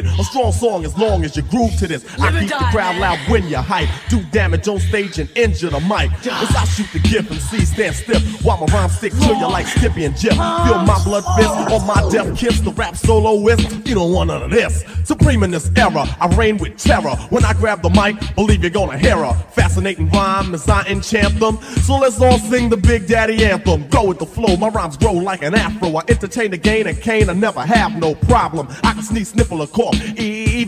With 0.04 0.20
a 0.20 0.24
strong 0.24 0.52
song 0.52 0.86
as 0.86 0.98
long 0.98 1.26
as 1.26 1.36
you 1.36 1.42
groove 1.44 1.76
to 1.78 1.88
this. 1.88 2.06
I 2.20 2.32
keep 2.40 2.50
the 2.50 2.56
crowd 2.72 2.98
loud 2.98 3.20
when 3.30 3.48
you 3.50 3.58
hype. 3.58 3.90
Do 4.10 4.22
damage 4.32 4.68
on 4.68 4.80
stage 4.80 5.20
and 5.20 5.30
injure 5.36 5.70
the 5.70 5.80
mic. 5.82 6.12
As 6.26 6.56
I 6.56 6.64
shoot 6.66 6.88
the 6.94 7.00
gift 7.00 7.32
and 7.32 7.42
see 7.42 7.66
stand 7.66 7.96
stiff 7.96 8.24
while 8.44 8.58
my 8.58 8.66
rhyme 8.74 8.90
stick 8.90 9.12
to 9.12 9.36
you 9.36 9.50
like 9.50 9.68
Skippy 9.68 10.06
and 10.06 10.16
Jif. 10.16 10.32
Feel 10.32 10.84
my 10.84 11.04
blood 11.04 11.26
fist 11.36 11.50
on 11.50 11.86
my 11.86 12.10
death 12.10 12.38
kiss. 12.38 12.62
The 12.62 12.72
rap 12.72 12.96
soloist, 12.96 13.88
you 13.88 13.96
don't 13.96 14.14
want 14.14 14.28
none 14.30 14.44
of 14.44 14.52
this. 14.52 14.84
Supreme 15.10 15.42
in 15.42 15.50
this 15.50 15.72
era, 15.76 16.06
I 16.22 16.28
reign 16.36 16.60
with 16.60 16.78
terror. 16.78 17.16
When 17.32 17.44
I 17.44 17.54
grab 17.54 17.82
the 17.82 17.90
mic, 17.90 18.36
believe 18.36 18.62
you're 18.62 18.70
gonna 18.70 18.96
hear 18.96 19.18
her. 19.18 19.34
Fascinating 19.54 20.08
rhyme 20.12 20.54
as 20.54 20.70
I 20.70 20.84
enchant 20.86 21.40
them. 21.40 21.58
So 21.82 21.98
let's 21.98 22.22
all 22.22 22.38
sing 22.38 22.70
the 22.70 22.78
Big 22.78 23.08
Daddy 23.08 23.44
anthem. 23.44 23.88
Go 23.88 24.04
with 24.04 24.20
the 24.20 24.28
flow, 24.28 24.56
my 24.56 24.70
rhymes 24.70 24.98
grow 24.98 25.14
like 25.14 25.42
an 25.42 25.56
afro. 25.56 25.96
I 25.96 26.04
entertain 26.08 26.52
the 26.52 26.58
gain 26.58 26.86
and 26.86 27.02
cane, 27.02 27.28
I 27.28 27.34
never 27.34 27.62
have 27.62 27.96
no 27.98 28.14
problem. 28.14 28.68
I 28.84 28.94
can 28.94 29.02
sneeze, 29.02 29.30
sniffle, 29.30 29.64
or 29.64 29.68
cough. 29.68 29.96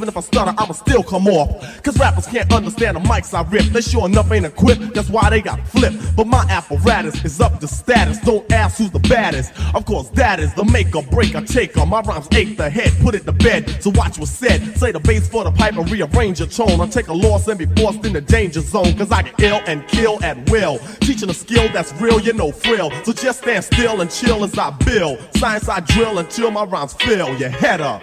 Even 0.02 0.10
if 0.10 0.18
I 0.18 0.22
stutter, 0.22 0.54
I'ma 0.58 0.74
still 0.74 1.04
come 1.04 1.28
off. 1.28 1.84
Cause 1.84 1.96
rappers 2.00 2.26
can't 2.26 2.52
understand 2.52 2.98
the 2.98 3.02
mics 3.02 3.36
I 3.36 3.48
rip. 3.52 3.66
They 3.66 3.82
sure 3.82 4.08
enough 4.08 4.32
ain't 4.32 4.48
equipped, 4.48 4.96
that's 4.96 5.10
why 5.12 5.30
they 5.30 5.42
got 5.42 5.66
flipped. 5.68 6.16
But 6.16 6.26
my 6.26 6.44
apparatus 6.50 7.24
is 7.24 7.40
up 7.40 7.60
to 7.60 7.68
status. 7.68 8.18
Don't 8.20 8.52
ask 8.52 8.80
who's 8.80 8.90
the 8.90 9.00
baddest. 9.00 9.54
Of 9.76 9.86
course, 9.86 10.10
that 10.10 10.40
is 10.40 10.52
the 10.56 10.66
make 10.66 10.96
or 10.96 11.04
break 11.04 11.36
or 11.36 11.42
taker. 11.42 11.86
My 11.86 12.02
rhymes 12.02 12.28
ache 12.32 12.58
the 12.58 12.68
head, 12.68 12.92
put 13.02 13.14
it 13.14 13.26
to 13.26 13.32
bed. 13.32 13.84
So 13.84 13.92
watch 13.92 14.18
what's 14.18 14.32
said. 14.32 14.76
Say 14.76 14.92
the 14.92 15.00
bass 15.00 15.30
for 15.30 15.44
the 15.44 15.52
pipe 15.52 15.78
and 15.78 15.90
rearrange 15.92 16.40
your 16.40 16.48
tone. 16.48 16.82
I 16.82 16.88
take 16.88 17.10
a 17.10 17.14
loss 17.14 17.48
and 17.48 17.60
be 17.60 17.68
forced 17.80 18.04
in 18.04 18.14
the 18.14 18.22
danger 18.22 18.62
zone. 18.62 18.98
Cause 18.98 19.12
I 19.12 19.22
get 19.22 19.40
ill 19.40 19.62
and 19.68 19.88
kill 19.88 20.24
at 20.24 20.50
will. 20.50 20.80
Teaching 21.02 21.30
a 21.30 21.34
skill 21.34 21.70
that's 21.74 21.94
real, 22.02 22.20
you 22.20 22.34
know 22.34 22.52
frill. 22.52 22.90
So 23.04 23.14
just 23.14 23.44
stand 23.44 23.64
still 23.66 24.02
and 24.02 24.10
chill 24.10 24.44
as 24.44 24.58
I 24.58 24.72
build. 24.72 25.20
Science 25.36 25.70
I 25.70 25.80
drill 25.82 26.18
until 26.18 26.50
my 26.50 26.64
rhymes 26.64 26.94
fill 26.94 27.38
your 27.38 27.50
head 27.50 27.82
up. 27.82 28.02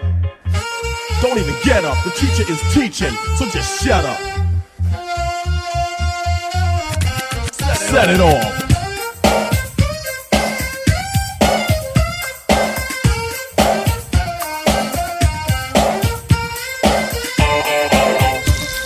Don't 1.21 1.37
even 1.37 1.55
get 1.65 1.85
up, 1.85 2.03
the 2.05 2.11
teacher 2.11 2.45
is 2.51 2.61
teaching, 2.73 3.13
so 3.37 3.47
just 3.47 3.85
shut 3.85 4.05
up. 4.05 4.19
Set 7.75 8.09
it 8.09 8.21
off. 8.21 8.69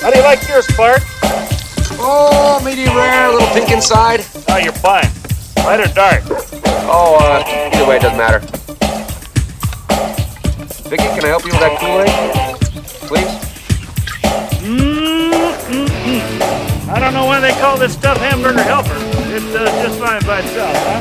How 0.01 0.11
do 0.11 0.19
you 0.19 0.25
like 0.25 0.49
yours, 0.49 0.67
Clark? 0.69 1.03
Oh, 2.05 2.61
medium 2.65 2.97
rare, 2.97 3.29
a 3.29 3.33
little 3.33 3.49
pink 3.49 3.71
inside. 3.71 4.25
Oh, 4.49 4.57
you're 4.57 4.73
fine. 4.73 5.09
Light 5.59 5.81
or 5.81 5.93
dark? 5.95 6.23
Oh, 6.89 7.19
uh, 7.21 7.71
either 7.75 7.87
way, 7.87 7.97
it 7.97 8.03
doesn't 8.03 8.19
matter. 8.19 8.61
Vicky, 10.93 11.05
can 11.05 11.24
I 11.24 11.28
help 11.28 11.43
you 11.47 11.52
with 11.52 11.60
that 11.60 11.81
Kool-Aid? 11.81 12.12
Please? 13.09 13.24
Mm-mm-mm. 14.60 16.20
I 16.90 17.01
don't 17.01 17.14
know 17.14 17.24
why 17.24 17.40
they 17.40 17.52
call 17.52 17.78
this 17.78 17.94
stuff 17.94 18.19
hamburger 18.19 18.62
helper. 18.62 18.93
It 19.32 19.40
does 19.55 19.70
just 19.81 19.98
fine 19.98 20.20
by 20.27 20.40
itself, 20.40 20.77
huh? 20.77 21.01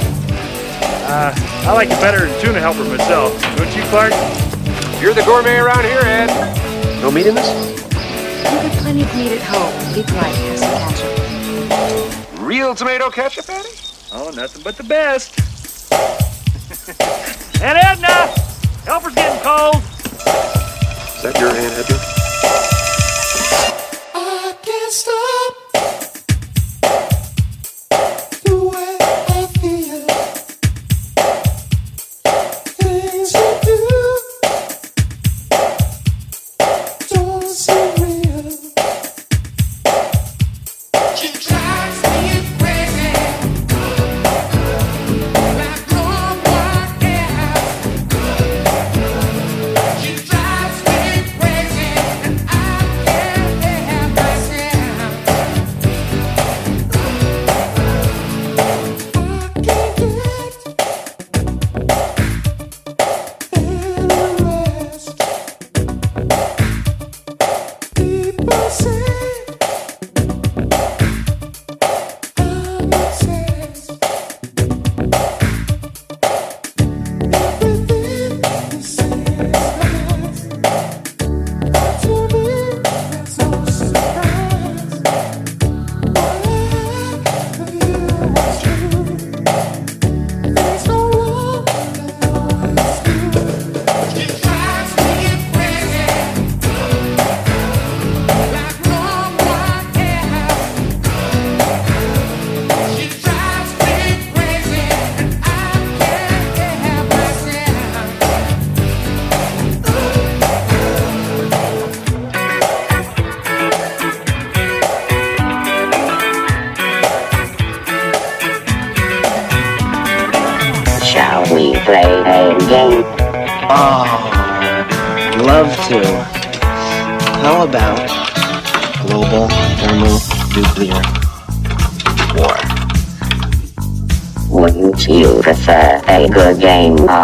Uh, 1.11 1.35
I 1.68 1.73
like 1.73 1.89
it 1.89 1.99
better 1.99 2.26
than 2.26 2.39
tuna 2.39 2.61
helper 2.61 2.85
myself. 2.85 3.34
Don't 3.57 3.76
you, 3.76 3.84
Clark? 3.91 4.13
You're 5.01 5.13
the 5.13 5.23
gourmet 5.26 5.57
around 5.57 5.84
here, 5.84 5.99
Ed. 6.05 6.31
No 7.01 7.11
meat 7.11 7.27
in 7.27 7.35
this? 7.35 7.49
You 7.51 8.59
have 8.59 8.72
plenty 8.80 9.01
of 9.01 9.13
meat 9.18 9.34
at 9.34 9.41
home. 9.41 9.73
Be 9.93 10.03
polite, 10.03 10.34
have 10.34 10.57
some 10.57 10.72
ketchup. 10.88 12.39
Real 12.39 12.76
tomato 12.76 13.09
ketchup, 13.09 13.49
Eddie? 13.49 13.76
Oh, 14.13 14.31
nothing 14.34 14.63
but 14.63 14.77
the 14.77 14.85
best. 14.85 15.38
Aunt 17.61 17.77
Edna! 17.77 18.51
Helper's 18.86 19.14
getting 19.14 19.41
cold. 19.44 19.76
Is 19.76 21.22
that 21.22 21.40
your 21.40 21.49
Aunt 21.49 21.74
Edna? 21.78 21.98
I 24.16 24.56
can't 24.64 24.91
stop 24.91 25.20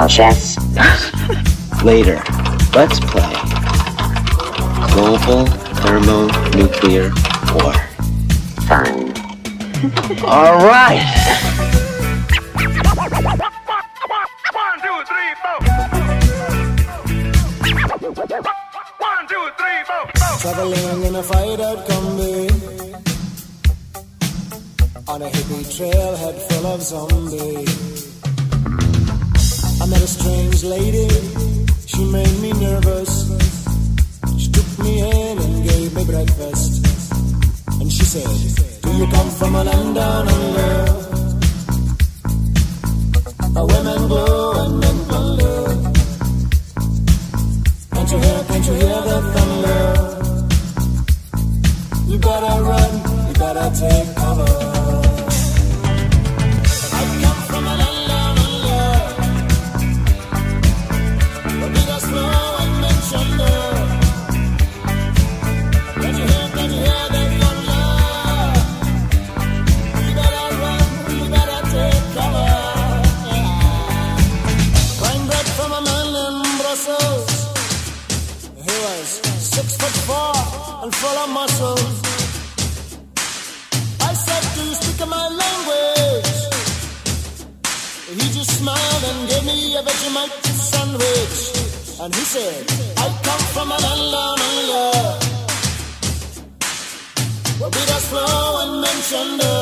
game 0.07 0.09
chess? 0.09 0.57
Later, 1.83 2.21
let's 2.73 2.99
play 2.99 3.33
global 4.91 5.45
thermonuclear 5.81 7.11
war. 7.53 7.73
Fun. 8.67 9.13
All 10.25 10.57
right. 10.65 11.03
Traveling 20.39 21.03
in 21.03 21.15
a 21.15 21.23
fight 21.23 21.59
out 21.59 21.77
Kombi 21.87 22.47
On 25.07 25.21
a 25.21 25.29
hippie 25.29 25.65
trailhead 25.75 26.35
full 26.47 26.67
of 26.67 26.81
zombies 26.81 27.56
And 92.07 92.15
he 92.15 92.21
said, 92.21 92.63
I 92.95 93.09
come 93.21 93.43
from 93.51 93.69
a 93.69 93.75
land 93.75 94.11
down 94.15 94.39
under. 94.39 94.95
Where 97.59 97.69
beaters 97.69 98.05
flow 98.07 98.63
and 98.63 98.79
mention 98.79 99.35
the. 99.35 99.53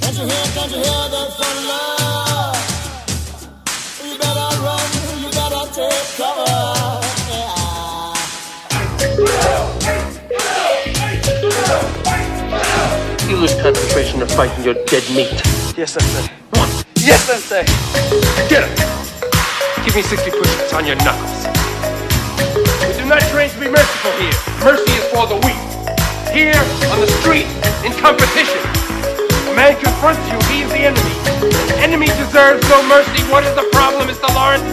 Can't 0.00 0.16
you 0.16 0.24
hear, 0.24 0.46
can't 0.56 0.72
you 0.72 0.80
hear 0.80 1.04
the 1.12 1.22
thunder? 1.36 1.84
You 4.08 4.16
better 4.16 4.50
run, 4.64 4.88
you 5.20 5.28
better 5.36 5.64
take 5.76 6.08
cover. 6.16 6.48
You 13.28 13.36
lose 13.36 13.54
concentration 13.60 14.22
of 14.22 14.30
fighting 14.30 14.64
your 14.64 14.76
dead 14.86 15.04
meat. 15.14 15.42
Yes, 15.76 15.92
sensei. 15.92 16.32
Yes, 16.94 17.20
sensei. 17.24 17.66
Get 18.48 18.64
him! 18.64 18.95
Give 19.86 19.94
me 19.94 20.02
60 20.02 20.30
push-ups 20.32 20.72
on 20.74 20.84
your 20.84 20.96
knuckles. 21.06 21.46
We 22.82 22.98
do 22.98 23.06
not 23.06 23.22
train 23.30 23.48
to 23.50 23.60
be 23.60 23.70
merciful 23.70 24.10
here. 24.18 24.34
Mercy 24.66 24.90
is 24.98 25.06
for 25.14 25.30
the 25.30 25.38
weak. 25.46 25.62
Here, 26.34 26.58
on 26.90 26.98
the 26.98 27.06
street, 27.22 27.46
in 27.86 27.94
competition. 28.02 28.58
A 29.46 29.54
man 29.54 29.78
confronts 29.78 30.26
you, 30.26 30.42
he 30.50 30.66
is 30.66 30.70
the 30.74 30.90
enemy. 30.90 31.14
The 31.70 31.78
enemy 31.78 32.06
deserves 32.18 32.68
no 32.68 32.82
mercy. 32.88 33.22
What 33.30 33.44
is 33.44 33.54
the 33.54 33.62
problem, 33.70 34.08
Mr. 34.08 34.26
Lawrence? 34.34 34.66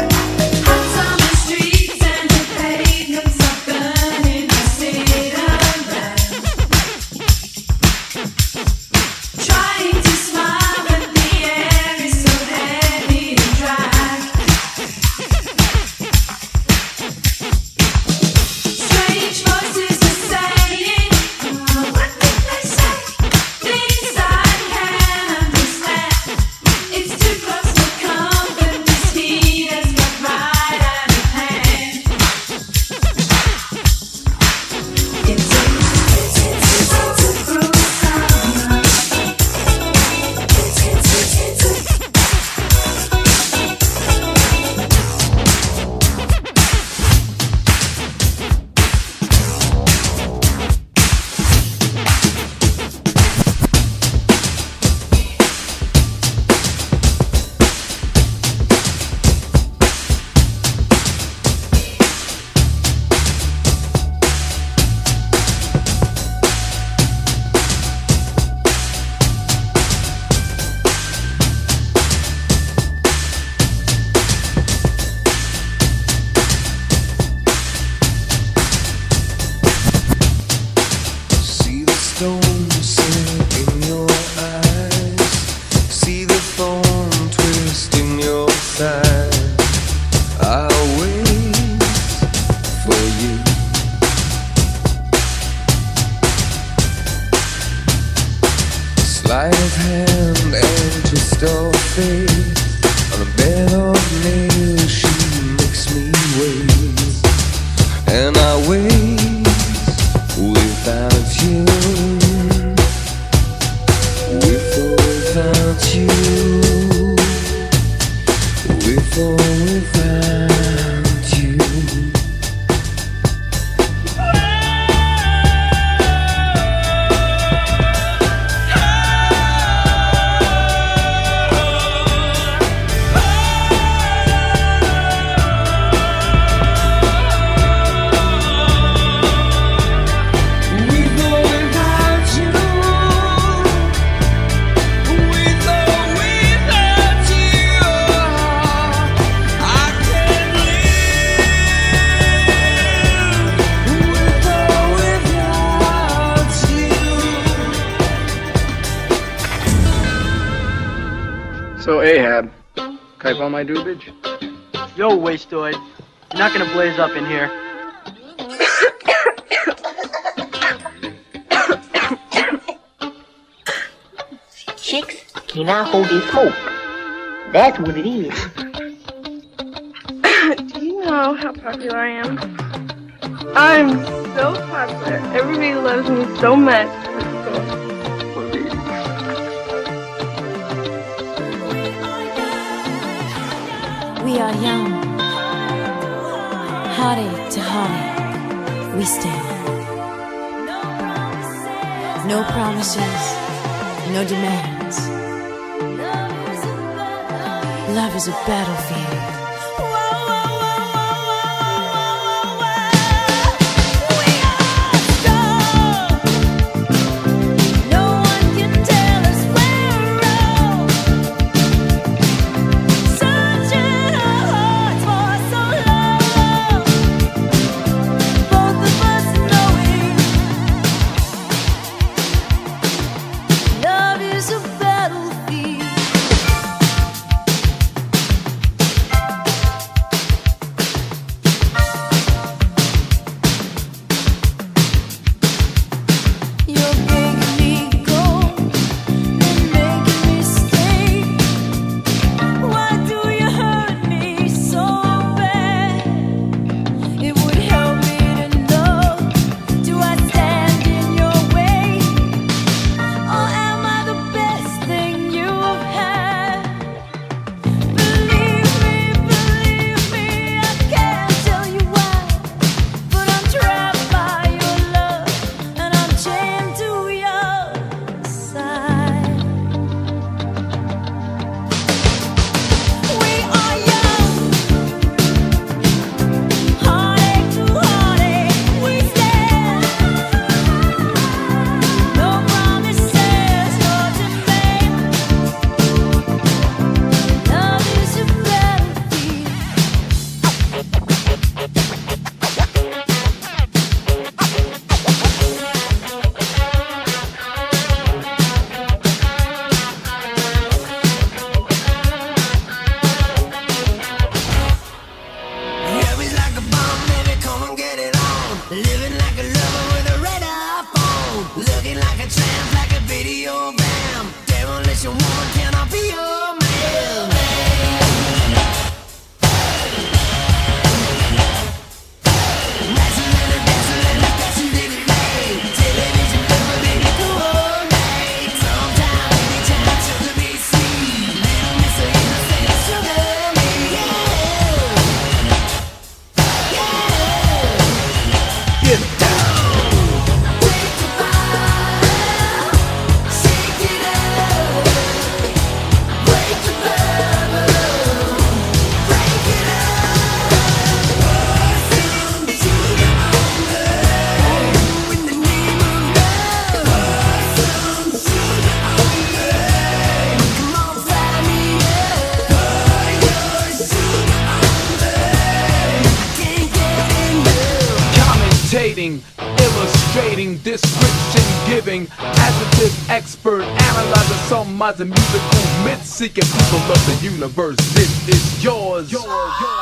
compromising 384.84 385.10
musical 385.10 385.86
myths, 385.86 386.10
seeking 386.10 386.44
people 386.44 386.80
of 386.92 387.06
the 387.06 387.20
universe. 387.24 387.78
This 387.96 388.28
is 388.28 388.64
yours. 388.64 389.10
yours, 389.10 389.24
yours. 389.24 389.73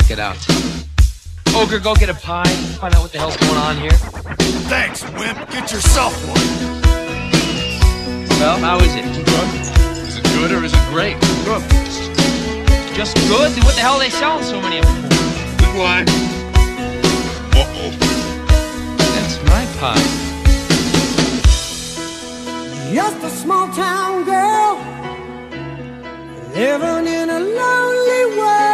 check 0.00 0.10
it 0.10 0.18
out. 0.18 0.36
Ogre, 1.54 1.78
go 1.78 1.94
get 1.94 2.08
a 2.08 2.14
pie. 2.14 2.42
Find 2.80 2.92
out 2.96 3.02
what 3.02 3.12
the 3.12 3.18
hell's 3.18 3.36
going 3.36 3.56
on 3.56 3.76
here. 3.76 3.92
Thanks, 4.66 5.04
wimp. 5.12 5.38
Get 5.52 5.70
yourself 5.70 6.12
one. 6.26 6.40
Well, 8.40 8.58
how 8.58 8.78
is 8.80 8.92
it 8.96 9.04
good? 9.04 9.48
Is 10.08 10.18
it 10.18 10.24
good 10.34 10.50
or 10.50 10.64
is 10.64 10.72
it 10.72 10.84
great? 10.90 11.14
Good. 11.44 11.62
Just 12.96 13.14
good? 13.28 13.52
What 13.62 13.76
the 13.76 13.82
hell 13.82 13.94
are 13.94 14.00
they 14.00 14.10
selling 14.10 14.42
so 14.42 14.60
many 14.60 14.78
of 14.78 14.84
them 14.84 15.02
for? 15.62 15.86
Uh-oh. 17.54 17.90
That's 19.14 19.36
my 19.46 19.64
pie. 19.78 20.06
Just 22.92 23.22
a 23.22 23.30
small 23.30 23.68
town 23.72 24.24
girl 24.24 24.74
Living 26.52 27.06
in 27.06 27.30
a 27.30 27.38
lonely 27.38 28.36
world 28.36 28.73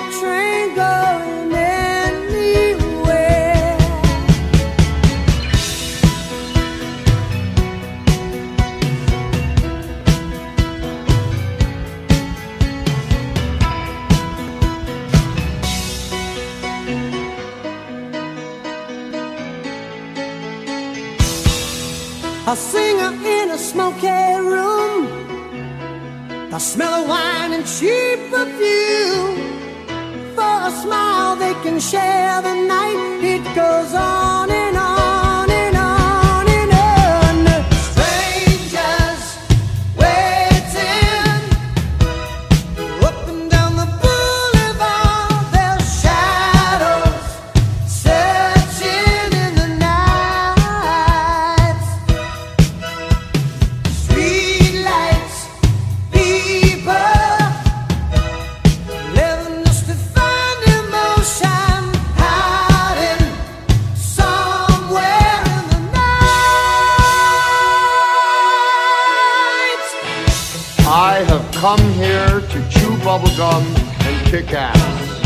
to 72.61 72.69
chew 72.69 72.91
bubblegum 72.97 73.63
and 74.05 74.27
kick 74.27 74.53
ass. 74.53 75.25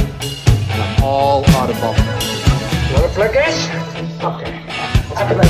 And 0.72 0.82
I'm 0.82 1.04
all 1.04 1.46
out 1.52 1.70
of 1.70 1.76
bubblegum. 1.78 2.90
You 2.90 2.96
wanna 2.96 3.14
play 3.14 3.28
this? 3.32 3.68
Okay. 4.24 4.62
Let's 5.10 5.34
play. 5.34 5.50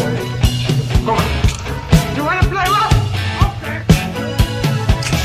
Come 1.05 1.09
on. 1.09 2.15
You 2.15 2.23
wanna 2.23 2.47
play 2.53 2.67
what? 2.75 2.93
Okay. 3.47 3.77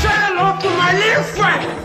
Say 0.01 0.15
hello 0.25 0.59
to 0.61 0.69
my 0.77 0.93
little 0.93 1.23
friend. 1.23 1.80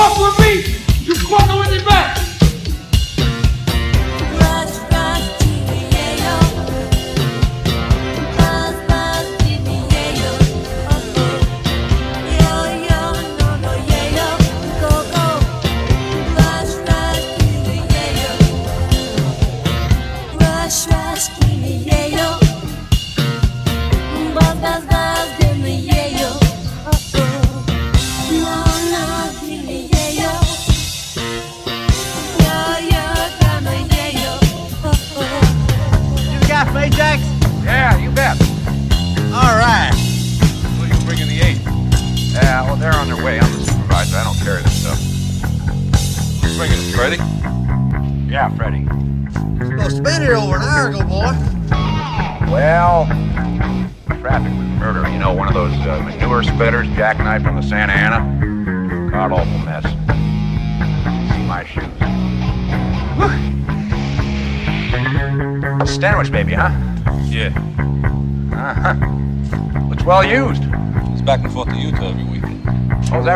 Fuck 0.00 0.18
with 0.18 0.38
me! 0.40 0.52
You 1.04 1.14
fucking 1.14 1.58
with 1.58 1.70
me 1.70 1.84
back! 1.84 2.19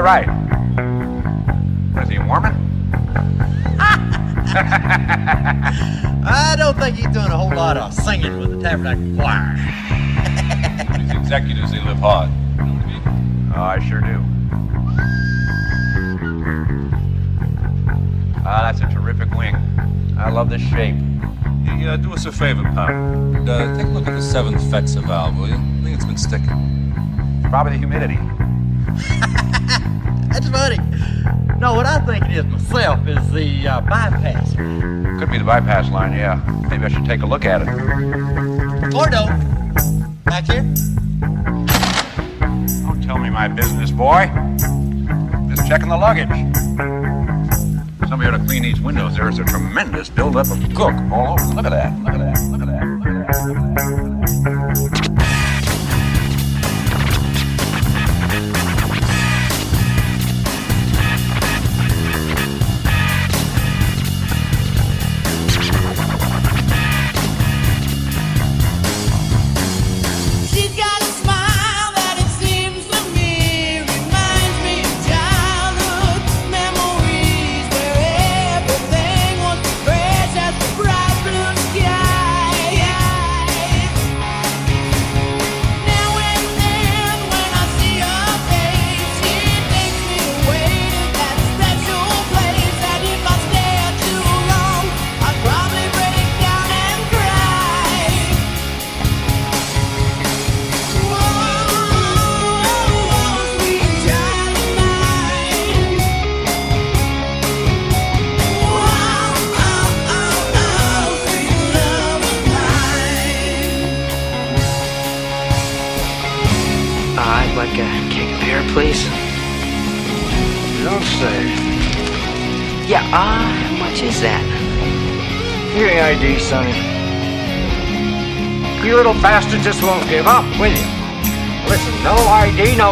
Right? 0.04 0.28
What 1.94 2.02
is 2.02 2.10
he, 2.10 2.18
Mormon? 2.18 2.52
I 6.26 6.54
don't 6.58 6.76
think 6.78 6.96
he's 6.96 7.06
doing 7.06 7.24
a 7.24 7.38
whole 7.38 7.54
lot 7.54 7.78
of 7.78 7.94
singing 7.94 8.38
with 8.38 8.50
the 8.50 8.60
Tabernacle 8.60 9.16
Choir. 9.16 9.54
These 10.98 11.10
executives, 11.10 11.72
they 11.72 11.80
live 11.80 11.96
hard. 11.96 12.28
Oh, 13.56 13.62
I 13.62 13.78
sure 13.78 14.02
do. 14.02 14.22
Ah, 18.44 18.70
that's 18.70 18.82
a 18.82 18.94
terrific 18.94 19.30
wing. 19.34 19.56
I 20.18 20.28
love 20.28 20.50
this 20.50 20.60
shape. 20.60 20.96
Hey, 21.64 21.86
uh, 21.88 21.96
do 21.96 22.12
us 22.12 22.26
a 22.26 22.32
favor, 22.32 22.62
pal. 22.62 22.90
Uh, 23.48 23.74
take 23.74 23.86
a 23.86 23.88
look 23.88 24.06
at 24.06 24.12
the 24.12 24.20
seventh 24.20 24.60
Fetzer 24.64 25.02
valve, 25.06 25.38
will 25.38 25.48
you? 25.48 25.54
I 25.54 25.80
think 25.82 25.96
it's 25.96 26.04
been 26.04 26.18
sticking. 26.18 26.92
Probably 27.48 27.72
the 27.72 27.78
humidity. 27.78 28.18
Funny. 30.54 30.78
No, 31.58 31.74
what 31.74 31.84
I 31.84 31.98
think 32.06 32.24
it 32.26 32.36
is 32.36 32.44
myself 32.44 33.08
is 33.08 33.32
the 33.32 33.66
uh, 33.66 33.80
bypass. 33.80 34.54
Could 34.54 35.28
be 35.28 35.38
the 35.38 35.44
bypass 35.44 35.90
line, 35.90 36.12
yeah. 36.12 36.40
Maybe 36.70 36.84
I 36.84 36.88
should 36.88 37.04
take 37.04 37.22
a 37.22 37.26
look 37.26 37.44
at 37.44 37.62
it. 37.62 37.66
Gordo, 38.92 39.26
back 40.24 40.44
here. 40.44 40.62
Don't 42.86 43.02
tell 43.02 43.18
me 43.18 43.30
my 43.30 43.48
business, 43.48 43.90
boy. 43.90 44.30
Just 45.48 45.66
checking 45.66 45.88
the 45.88 45.96
luggage. 45.96 46.28
Somebody 48.08 48.30
ought 48.30 48.38
to 48.38 48.44
clean 48.46 48.62
these 48.62 48.80
windows. 48.80 49.16
There's 49.16 49.40
a 49.40 49.44
tremendous 49.44 50.08
buildup 50.08 50.46
of 50.52 50.60
cook 50.76 50.94
all 51.10 51.32
over. 51.32 51.54
Look 51.54 51.66
at 51.66 51.70
that. 51.70 51.98
Look 52.04 52.14
at 52.14 52.18
that. 52.18 52.23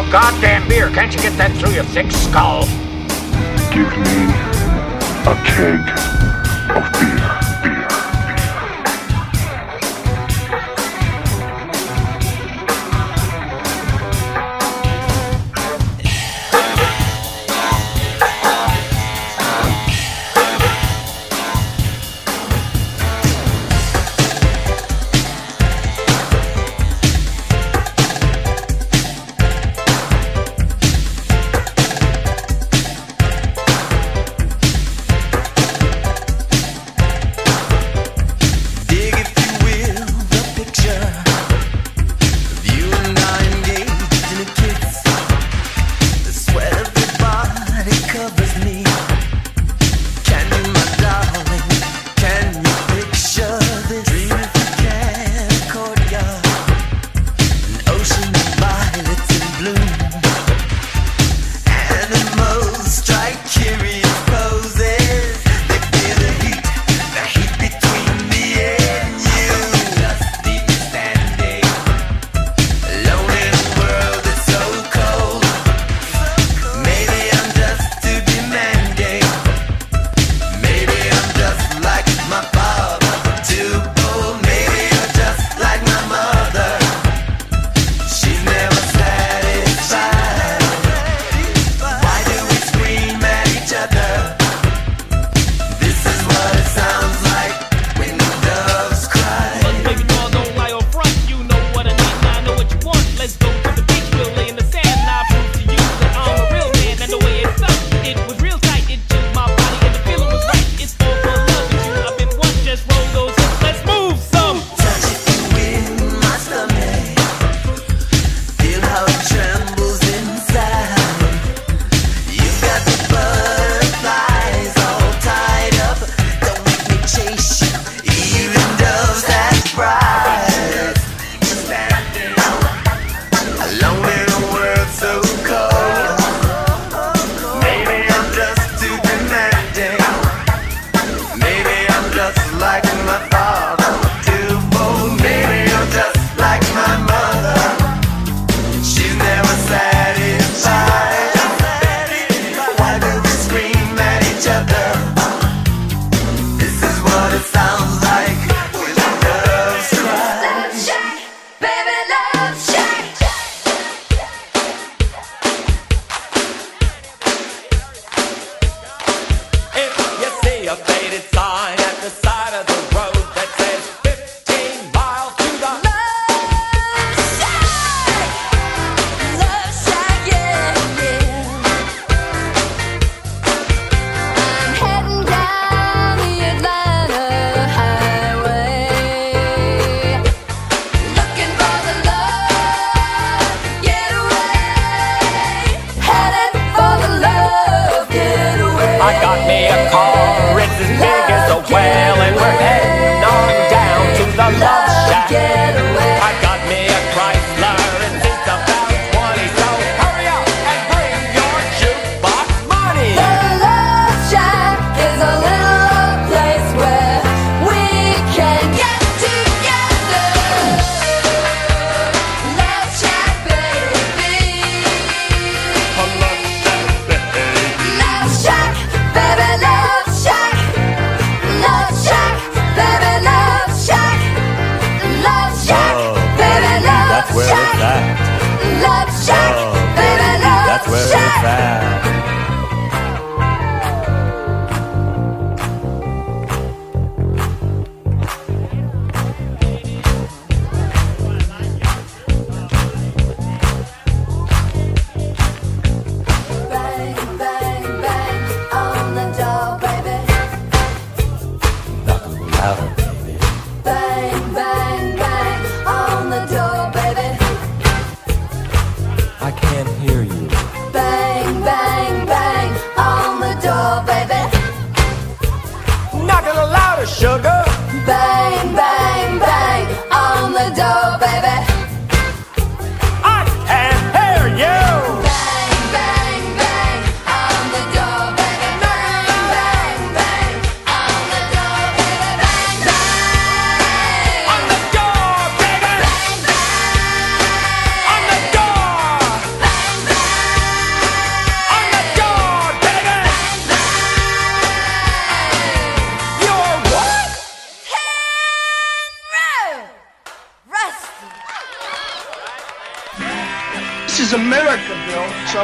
No 0.05 0.11
goddamn 0.11 0.67
beer. 0.67 0.89
Can't 0.89 1.13
you 1.13 1.19
get 1.21 1.37
that 1.37 1.51
through 1.57 1.71
your 1.71 1.83
thick 1.85 2.11
skull? 2.11 2.65
Give 3.71 3.89
me 3.97 4.25
a 5.25 5.35
keg 5.43 5.79
of 6.75 6.91
beer. 6.99 7.42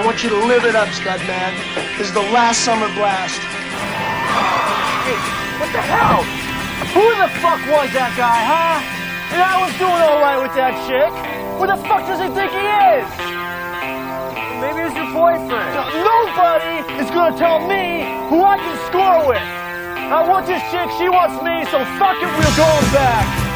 Want 0.09 0.23
you 0.23 0.29
to 0.29 0.47
live 0.49 0.65
it 0.65 0.73
up, 0.73 0.89
stud 0.89 1.21
man. 1.29 1.53
This 1.93 2.07
is 2.09 2.13
the 2.17 2.25
last 2.33 2.65
summer 2.65 2.89
blast. 2.97 3.37
Hey, 5.05 5.13
what 5.61 5.69
the 5.69 5.85
hell? 5.85 6.25
Who 6.97 7.05
the 7.21 7.29
fuck 7.37 7.61
was 7.69 7.93
that 7.93 8.17
guy, 8.17 8.41
huh? 8.41 8.81
And 9.29 9.37
I 9.37 9.61
was 9.61 9.69
doing 9.77 10.01
all 10.01 10.17
right 10.17 10.41
with 10.41 10.49
that 10.57 10.73
chick. 10.89 11.13
Who 11.61 11.69
the 11.69 11.77
fuck 11.85 12.09
does 12.09 12.17
he 12.25 12.29
think 12.33 12.49
he 12.49 12.65
is? 12.97 13.05
Maybe 14.57 14.81
it's 14.81 14.97
your 14.97 15.13
boyfriend. 15.13 15.77
nobody 15.77 16.89
is 16.97 17.09
gonna 17.13 17.37
tell 17.37 17.61
me 17.69 18.01
who 18.33 18.41
I 18.41 18.57
can 18.57 18.77
score 18.89 19.29
with. 19.29 19.45
I 19.45 20.25
want 20.25 20.49
this 20.49 20.65
chick, 20.73 20.89
she 20.97 21.05
wants 21.05 21.37
me, 21.45 21.69
so 21.69 21.85
fuck 22.01 22.17
it, 22.17 22.33
we're 22.33 22.57
going 22.57 22.89
back. 22.97 23.48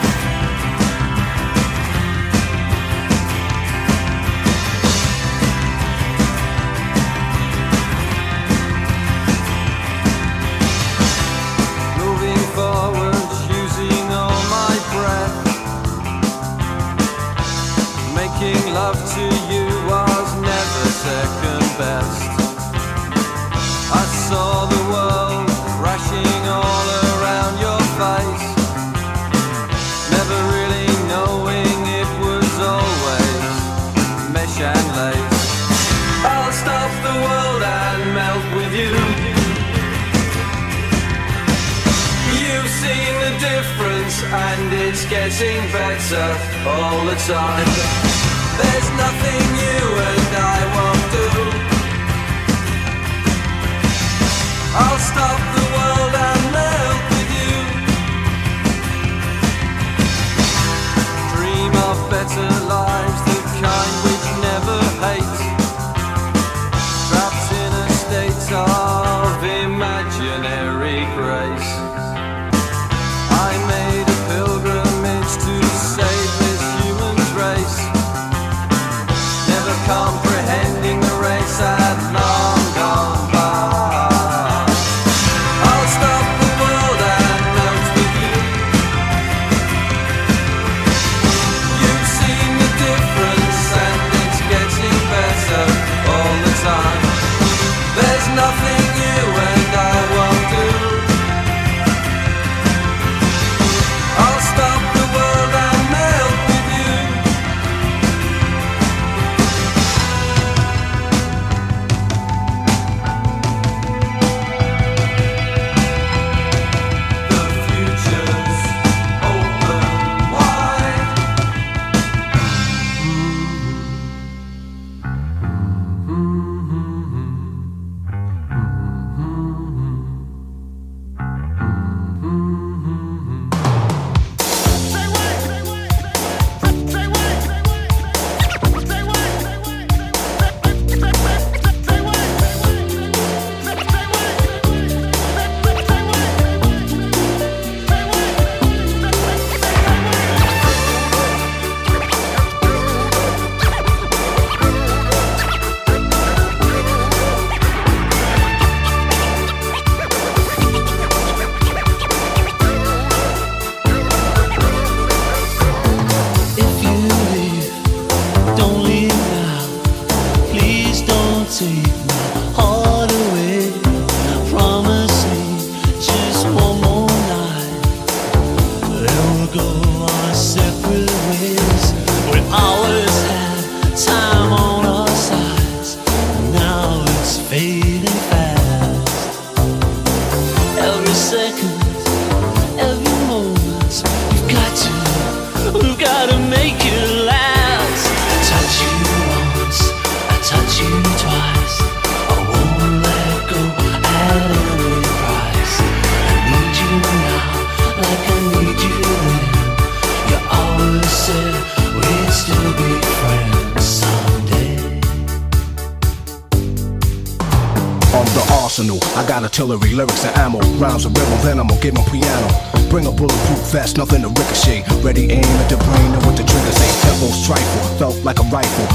Getting 45.30 45.64
better 45.72 46.28
all 46.68 47.06
the 47.06 47.16
time. 47.16 47.70
There's 48.60 48.90
nothing 49.04 49.46
you 49.64 49.82
and 50.12 50.32
I 50.36 50.60
won't 50.76 51.06
do. 51.18 51.30
I'll 54.84 55.02
stop 55.12 55.40
the 55.58 55.66
world 55.76 56.14
and 56.28 56.44
melt 56.58 57.04
with 57.16 57.30
you. 57.40 57.56
Dream 61.34 61.74
of 61.88 61.98
better 62.12 62.50
lives, 62.68 63.20
the 63.28 63.38
kind 63.64 64.03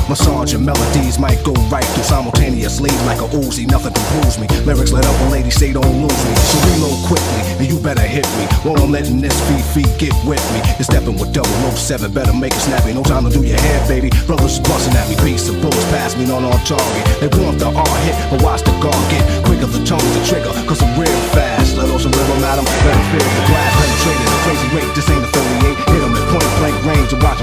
Massage 0.09 0.55
and 0.55 0.65
melodies 0.65 1.19
might 1.19 1.37
go 1.45 1.53
right 1.69 1.85
through 1.93 2.05
simultaneously 2.05 2.89
like 3.05 3.21
a 3.21 3.29
Uzi. 3.37 3.69
Nothing 3.69 3.93
can 3.93 4.07
bruise 4.17 4.39
me. 4.41 4.49
Lyrics 4.65 4.91
let 4.91 5.05
up 5.05 5.31
ladies 5.31 5.57
say 5.61 5.73
don't 5.73 5.85
lose 5.85 6.23
me. 6.25 6.33
So 6.49 6.57
reload 6.65 6.97
quickly, 7.05 7.43
and 7.61 7.69
you 7.69 7.77
better 7.79 8.01
hit 8.01 8.25
me. 8.41 8.49
While 8.65 8.81
I'm 8.81 8.91
letting 8.91 9.21
this 9.21 9.37
VV 9.45 9.85
get 10.01 10.17
with 10.25 10.41
me. 10.57 10.65
You're 10.81 10.89
stepping 10.89 11.21
with 11.21 11.37
007, 11.37 12.13
better 12.13 12.33
make 12.33 12.57
it 12.57 12.65
snappy. 12.65 12.95
No 12.95 13.03
time 13.03 13.29
to 13.29 13.31
do 13.31 13.45
your 13.45 13.61
hair, 13.61 13.85
baby. 13.87 14.09
Brothers 14.25 14.59
busting 14.61 14.97
at 14.97 15.09
me, 15.13 15.17
beats 15.21 15.49
of 15.49 15.61
bullets 15.61 15.85
pass 15.93 16.17
me 16.17 16.25
on 16.33 16.43
on 16.45 16.57
target. 16.65 17.05
They 17.21 17.29
want 17.45 17.61
the 17.61 17.69
R 17.69 17.97
hit, 18.09 18.17
but 18.33 18.41
watch 18.41 18.65
the 18.65 18.73
guard 18.81 18.97
get 19.13 19.23
quicker. 19.45 19.69
The 19.69 19.85
tongue 19.85 20.09
the 20.17 20.25
trigger, 20.25 20.57
cause 20.65 20.81
I'm 20.81 20.97
real 20.97 21.21
fast. 21.37 21.77
Let 21.77 21.93
some 22.01 22.13
rhythm 22.17 22.41
at 22.49 22.57
'em, 22.57 22.65
let 22.65 22.97
'em 22.97 23.05
feel 23.13 23.29
the 23.29 23.45
blast. 23.45 23.77
Penetrated, 23.77 24.25
a 24.25 24.39
crazy 24.49 24.69
rate, 24.73 24.91
this 24.97 25.09
ain't 25.13 25.25
affiliate. 25.29 25.77
Hit 25.93 26.01
'em 26.01 26.17
at 26.17 26.25
point 26.33 26.53
blank 26.59 26.77
range 26.89 27.13
and 27.13 27.23
watch 27.23 27.38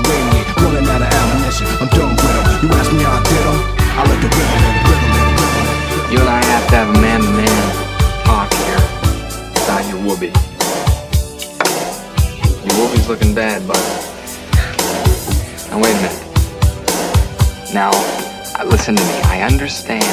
Listen 18.87 19.03
to 19.03 19.13
me, 19.13 19.21
I 19.23 19.41
understand 19.41 20.03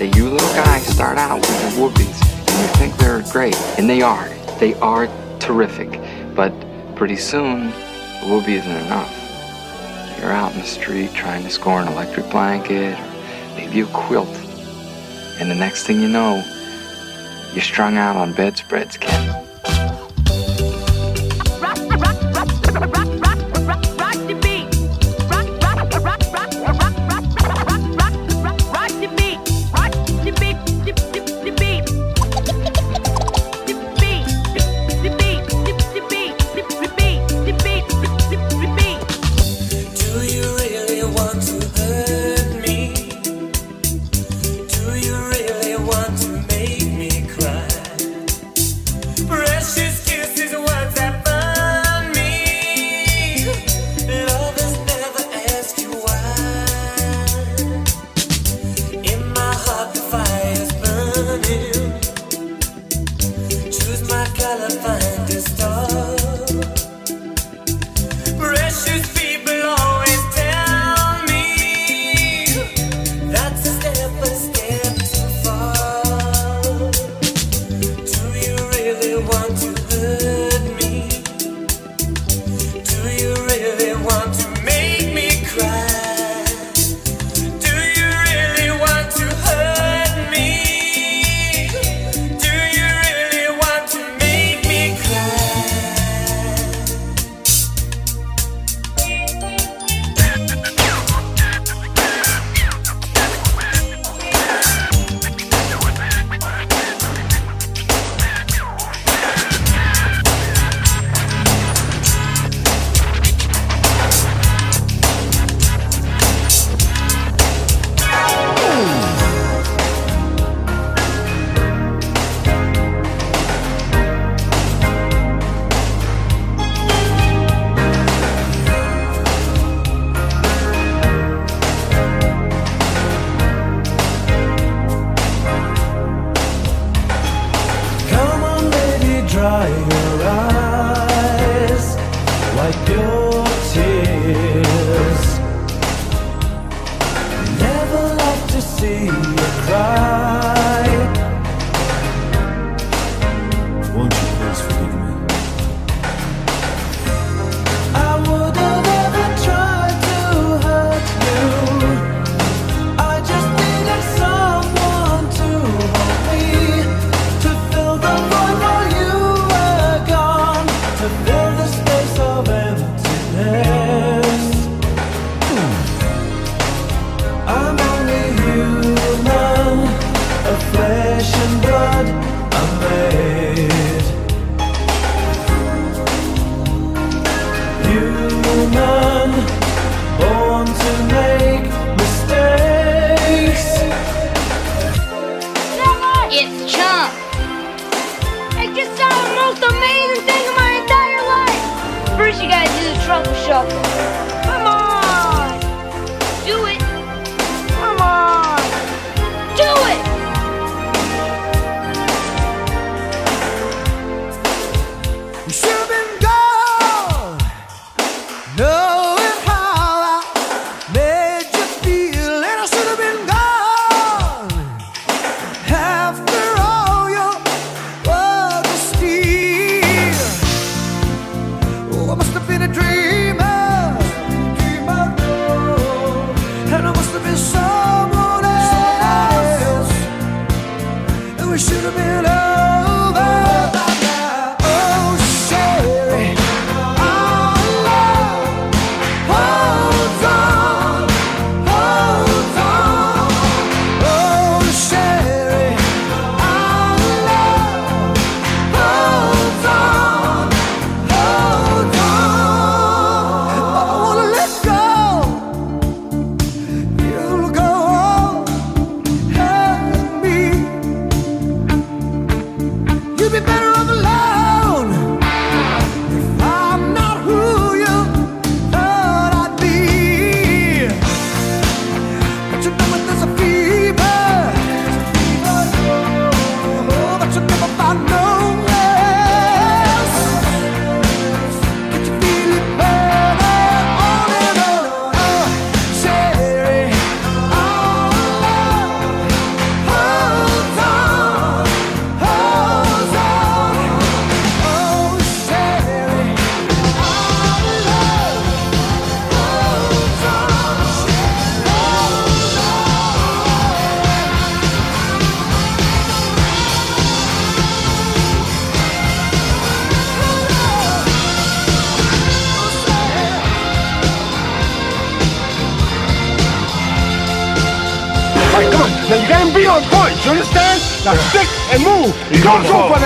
that 0.00 0.16
you 0.16 0.28
little 0.28 0.48
guys 0.48 0.84
start 0.84 1.18
out 1.18 1.38
with 1.38 1.62
your 1.62 1.88
whoopies 1.88 2.20
and 2.50 2.62
you 2.62 2.66
think 2.74 2.96
they're 2.96 3.22
great, 3.30 3.54
and 3.78 3.88
they 3.88 4.02
are. 4.02 4.28
They 4.58 4.74
are 4.80 5.06
terrific. 5.38 6.00
But 6.34 6.52
pretty 6.96 7.14
soon, 7.14 7.66
the 7.66 8.26
whoopie 8.26 8.58
isn't 8.58 8.76
enough. 8.86 9.14
You're 10.18 10.32
out 10.32 10.50
in 10.50 10.58
the 10.58 10.66
street 10.66 11.14
trying 11.14 11.44
to 11.44 11.50
score 11.50 11.80
an 11.80 11.86
electric 11.86 12.28
blanket 12.28 12.98
or 12.98 13.56
maybe 13.56 13.82
a 13.82 13.86
quilt. 13.86 14.36
And 15.38 15.48
the 15.48 15.54
next 15.54 15.86
thing 15.86 16.00
you 16.00 16.08
know, 16.08 16.42
you're 17.52 17.62
strung 17.62 17.98
out 17.98 18.16
on 18.16 18.32
bedspreads, 18.32 18.96
kid. 18.96 19.47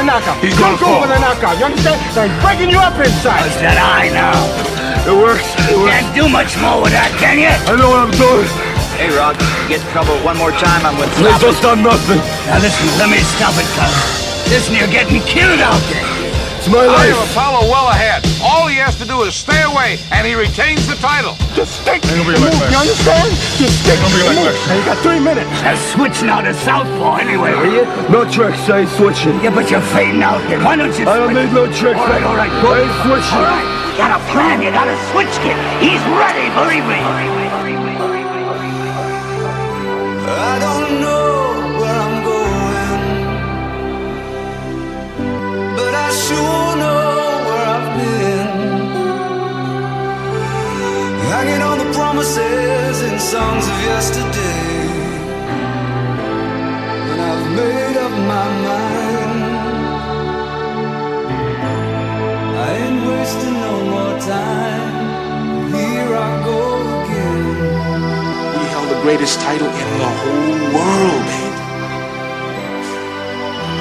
The 0.03 0.11
knockout. 0.11 0.37
He's 0.43 0.59
Don't 0.59 0.75
gonna 0.75 0.83
go 0.83 0.87
fall. 0.99 1.03
for 1.07 1.11
the 1.15 1.21
knockout, 1.23 1.55
you 1.59 1.67
understand? 1.71 1.99
Now 2.19 2.27
he's 2.27 2.39
breaking 2.43 2.71
you 2.75 2.81
up 2.83 2.99
inside. 2.99 3.47
What's 3.47 3.63
that 3.63 3.79
eye 3.79 4.11
now? 4.11 4.35
It 5.07 5.15
works. 5.15 5.47
It 5.71 5.79
works. 5.79 5.95
Can't 5.95 6.11
do 6.11 6.27
much 6.27 6.59
more 6.59 6.83
with 6.83 6.91
that, 6.95 7.11
can 7.23 7.39
you? 7.39 7.51
I 7.51 7.79
know 7.79 7.95
what 7.95 8.03
I'm 8.11 8.15
doing. 8.19 8.47
Hey, 8.99 9.11
Rod, 9.15 9.39
you 9.39 9.79
get 9.79 9.81
in 9.83 9.89
trouble 9.95 10.19
one 10.27 10.37
more 10.37 10.53
time, 10.53 10.83
I'm 10.85 10.99
with 10.99 11.11
you. 11.19 11.27
They 11.27 11.35
stop 11.39 11.43
just 11.47 11.59
it. 11.63 11.67
done 11.67 11.81
nothing. 11.87 12.21
Now 12.51 12.59
listen, 12.59 12.87
let 12.99 13.09
me 13.11 13.19
stop 13.39 13.55
it, 13.57 13.67
cuz. 13.79 13.95
Listen, 14.51 14.75
you're 14.75 14.91
getting 14.91 15.23
killed 15.23 15.63
out 15.63 15.81
there. 15.87 16.07
It's 16.59 16.69
my 16.69 16.83
life. 16.87 16.91
I 16.91 17.07
life. 17.07 17.15
have 17.15 17.31
Apollo 17.31 17.61
well 17.71 17.89
ahead. 17.95 18.21
All 18.43 18.67
he 18.67 18.77
has 18.83 18.99
to 18.99 19.07
do 19.07 19.23
is 19.23 19.35
stay 19.35 19.63
away, 19.63 19.99
and 20.11 20.27
he 20.27 20.35
retains 20.35 20.87
the 20.91 20.97
title. 20.99 21.39
Just 21.55 21.81
stick 21.81 22.03
Ain't 22.03 22.19
and 22.19 22.27
gonna 22.27 22.35
be 22.35 22.43
move, 22.43 22.59
you 22.59 22.75
understand? 22.75 23.31
Just 23.55 23.87
stick 23.87 23.95
gonna 24.03 24.11
be 24.11 24.27
and 24.27 24.35
like 24.35 24.51
move. 24.51 24.59
Now 24.67 24.75
you 24.75 24.85
got 24.85 24.99
three 24.99 25.23
minutes. 25.23 25.51
Now 25.63 25.79
switch 25.95 26.23
now 26.27 26.41
to 26.43 26.53
southpaw 26.53 27.23
anyway, 27.23 27.55
will 27.55 27.71
you? 27.71 27.87
No 28.11 28.27
tricks, 28.27 28.67
I 28.69 28.83
ain't 28.83 28.91
switching. 28.91 29.39
Yeah, 29.47 29.55
but 29.55 29.71
you're 29.71 29.81
fading 29.95 30.23
out 30.23 30.43
there. 30.51 30.59
Why 30.59 30.75
don't 30.75 30.91
you 30.99 31.07
I 31.07 31.17
don't 31.23 31.35
need 31.35 31.55
no 31.55 31.71
tricks. 31.71 31.99
All 32.03 32.11
right, 32.11 32.23
all 32.23 32.35
right, 32.35 32.51
I 32.51 32.83
ain't 32.83 32.97
switching. 33.07 33.39
All 33.39 33.47
right, 33.47 33.63
you 33.95 33.99
got 34.03 34.11
a 34.19 34.21
plan, 34.35 34.59
you 34.59 34.75
got 34.75 34.91
a 34.91 34.97
switch, 35.15 35.31
kid. 35.47 35.55
He's 35.79 36.03
ready, 36.19 36.51
believe 36.59 36.83
me. 36.91 36.99
I 40.35 40.59
don't 40.59 40.99
know 40.99 41.79
where 41.79 41.95
I'm 41.95 42.17
going, 42.27 42.99
but 45.77 45.95
I 45.95 46.11
sure 46.11 46.62
promises 52.23 53.23
songs 53.23 53.67
of 53.67 53.79
yesterday, 53.83 54.87
and 57.11 57.21
I've 57.21 57.47
made 57.57 57.97
up 57.97 58.13
my 58.13 58.49
mind. 58.69 59.43
I 62.63 62.69
ain't 62.83 63.01
wasting 63.09 63.55
no 63.55 63.75
more 63.95 64.17
time. 64.21 64.95
Here 65.75 66.15
I 66.15 66.31
go 66.45 66.61
again. 67.03 67.43
We 68.55 68.65
held 68.71 68.89
the 68.95 69.01
greatest 69.03 69.41
title 69.41 69.67
in 69.67 69.89
the 70.03 70.11
whole 70.21 70.59
world, 70.77 71.23
babe. 71.31 71.59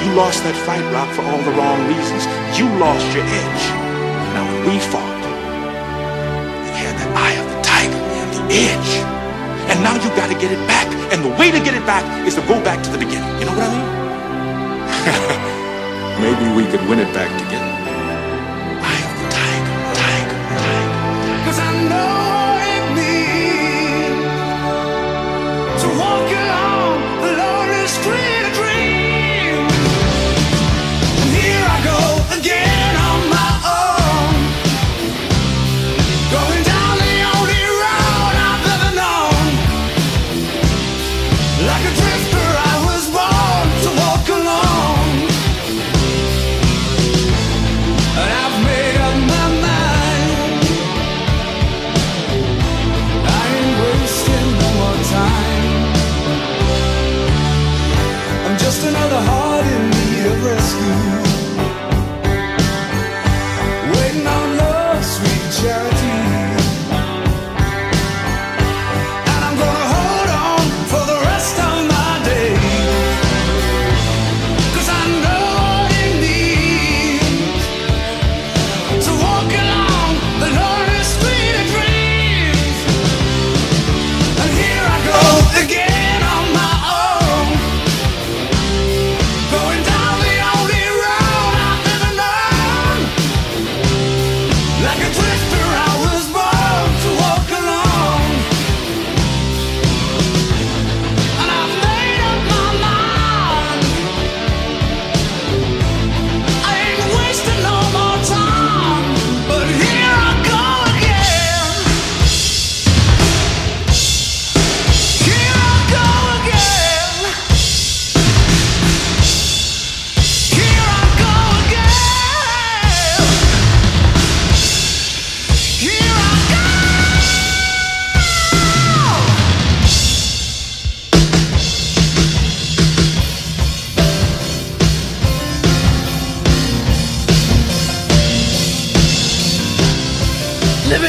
You 0.01 0.09
lost 0.17 0.41
that 0.45 0.57
fight, 0.65 0.85
Rock, 0.91 1.09
for 1.13 1.23
all 1.29 1.41
the 1.45 1.53
wrong 1.59 1.79
reasons. 1.93 2.25
You 2.57 2.65
lost 2.79 3.05
your 3.13 3.23
edge. 3.23 3.63
Now, 4.33 4.45
we 4.65 4.79
fought, 4.79 5.10
edge. 8.51 8.91
And 9.71 9.79
now 9.83 9.95
you 9.95 10.09
got 10.19 10.27
to 10.27 10.37
get 10.37 10.51
it 10.51 10.59
back. 10.67 10.87
And 11.13 11.23
the 11.23 11.33
way 11.39 11.51
to 11.51 11.59
get 11.59 11.73
it 11.73 11.85
back 11.85 12.03
is 12.27 12.35
to 12.35 12.41
go 12.41 12.61
back 12.63 12.83
to 12.83 12.89
the 12.91 12.97
beginning. 12.97 13.29
You 13.39 13.45
know 13.45 13.55
what 13.55 13.67
I 13.67 13.71
mean? 13.75 13.87
Maybe 16.21 16.45
we 16.55 16.63
could 16.69 16.87
win 16.87 16.99
it 16.99 17.11
back 17.13 17.31
together. 17.39 17.80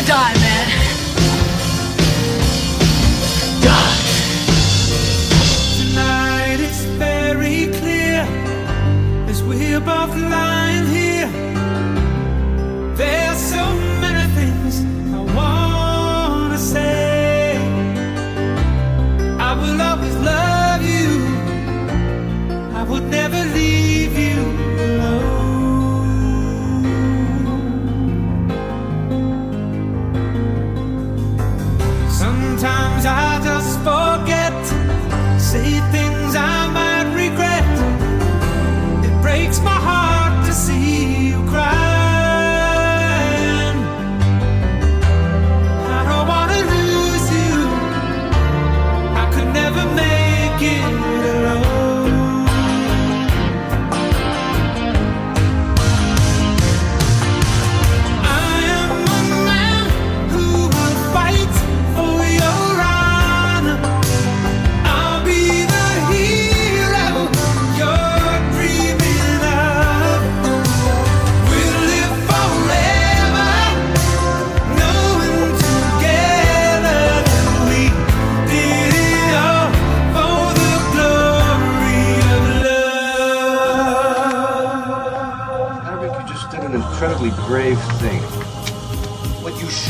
Die, 0.05 0.41
man. 0.41 0.52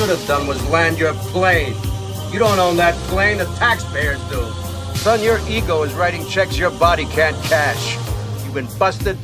Should 0.02 0.18
have 0.18 0.26
done 0.26 0.48
was 0.48 0.60
land 0.68 0.98
your 0.98 1.14
plane. 1.14 1.76
You 2.32 2.40
don't 2.40 2.58
own 2.58 2.76
that 2.78 2.94
plane, 3.06 3.38
the 3.38 3.44
taxpayers 3.54 4.20
do. 4.28 4.44
Son, 4.96 5.22
your 5.22 5.38
ego 5.48 5.84
is 5.84 5.94
writing 5.94 6.26
checks 6.26 6.58
your 6.58 6.72
body 6.72 7.04
can't 7.04 7.36
cash. 7.44 7.94
You've 8.44 8.54
been 8.54 8.66
busted. 8.80 9.16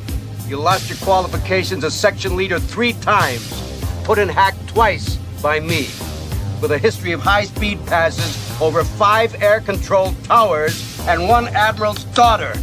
You 0.47 0.55
lost 0.55 0.89
your 0.89 0.97
qualifications 0.99 1.83
as 1.83 1.93
section 1.93 2.37
leader 2.37 2.61
three 2.61 2.93
times. 2.93 3.51
Put 4.05 4.19
in 4.19 4.29
hack 4.29 4.55
twice 4.67 5.17
by 5.43 5.59
me. 5.59 5.89
With 6.61 6.71
a 6.71 6.77
history 6.77 7.11
of 7.11 7.19
high-speed 7.19 7.85
passes 7.85 8.61
over 8.61 8.85
five 8.85 9.35
air-controlled 9.43 10.23
towers 10.23 10.97
and 11.09 11.27
one 11.27 11.49
admiral's 11.49 12.05
daughter. 12.15 12.53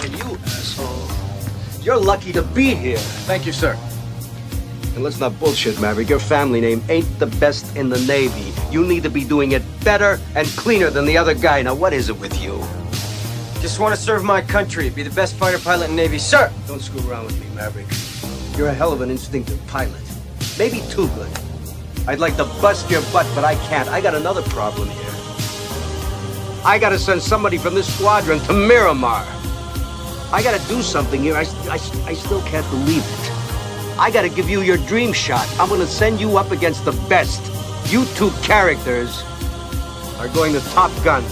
And 0.00 0.18
you, 0.18 0.38
asshole, 0.42 1.82
you're 1.82 2.00
lucky 2.00 2.32
to 2.32 2.40
be 2.40 2.74
here. 2.74 2.96
Thank 2.96 3.44
you, 3.44 3.52
sir. 3.52 3.78
And 4.94 5.04
let's 5.04 5.20
not 5.20 5.38
bullshit, 5.38 5.80
Maverick. 5.80 6.08
Your 6.08 6.18
family 6.18 6.60
name 6.60 6.82
ain't 6.88 7.18
the 7.18 7.26
best 7.26 7.76
in 7.76 7.88
the 7.88 8.00
Navy. 8.00 8.52
You 8.72 8.84
need 8.84 9.02
to 9.04 9.10
be 9.10 9.24
doing 9.24 9.52
it 9.52 9.62
better 9.84 10.18
and 10.34 10.46
cleaner 10.48 10.90
than 10.90 11.06
the 11.06 11.16
other 11.16 11.34
guy. 11.34 11.62
Now, 11.62 11.74
what 11.74 11.92
is 11.92 12.08
it 12.08 12.18
with 12.18 12.42
you? 12.42 12.58
Just 13.60 13.78
want 13.78 13.94
to 13.94 14.00
serve 14.00 14.24
my 14.24 14.40
country, 14.40 14.90
be 14.90 15.02
the 15.02 15.14
best 15.14 15.36
fighter 15.36 15.58
pilot 15.58 15.90
in 15.90 15.96
Navy, 15.96 16.18
sir. 16.18 16.52
Don't 16.66 16.80
screw 16.80 17.08
around 17.08 17.26
with 17.26 17.40
me, 17.40 17.46
Maverick. 17.54 17.86
You're 18.56 18.68
a 18.68 18.74
hell 18.74 18.92
of 18.92 19.00
an 19.00 19.10
instinctive 19.10 19.64
pilot. 19.66 20.00
Maybe 20.58 20.80
too 20.90 21.08
good. 21.08 21.30
I'd 22.06 22.18
like 22.18 22.36
to 22.36 22.44
bust 22.60 22.90
your 22.90 23.02
butt, 23.12 23.30
but 23.34 23.44
I 23.44 23.54
can't. 23.68 23.88
I 23.88 24.00
got 24.00 24.14
another 24.14 24.42
problem 24.42 24.88
here. 24.88 25.10
I 26.64 26.78
gotta 26.80 26.98
send 26.98 27.22
somebody 27.22 27.58
from 27.58 27.74
this 27.74 27.94
squadron 27.94 28.40
to 28.40 28.52
Miramar. 28.52 29.24
I 30.32 30.42
gotta 30.42 30.66
do 30.68 30.82
something 30.82 31.22
here. 31.22 31.36
I, 31.36 31.44
I, 31.68 31.78
I 32.06 32.14
still 32.14 32.42
can't 32.42 32.68
believe 32.70 33.04
it. 33.04 33.39
I 34.00 34.10
gotta 34.10 34.30
give 34.30 34.48
you 34.48 34.62
your 34.62 34.78
dream 34.78 35.12
shot. 35.12 35.46
I'm 35.60 35.68
gonna 35.68 35.86
send 35.86 36.22
you 36.22 36.38
up 36.38 36.52
against 36.52 36.86
the 36.86 36.92
best. 37.10 37.42
You 37.92 38.06
two 38.14 38.30
characters 38.40 39.22
are 40.18 40.28
going 40.28 40.54
to 40.54 40.60
Top 40.70 40.90
Gun. 41.04 41.22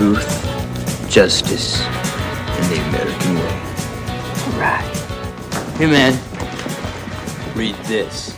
Truth, 0.00 1.10
justice, 1.10 1.82
and 1.82 2.72
the 2.72 2.88
American 2.88 3.34
way. 3.34 3.60
All 4.46 4.58
right. 4.58 4.80
Hey, 5.76 5.84
man. 5.84 6.18
Read 7.54 7.74
this. 7.84 8.34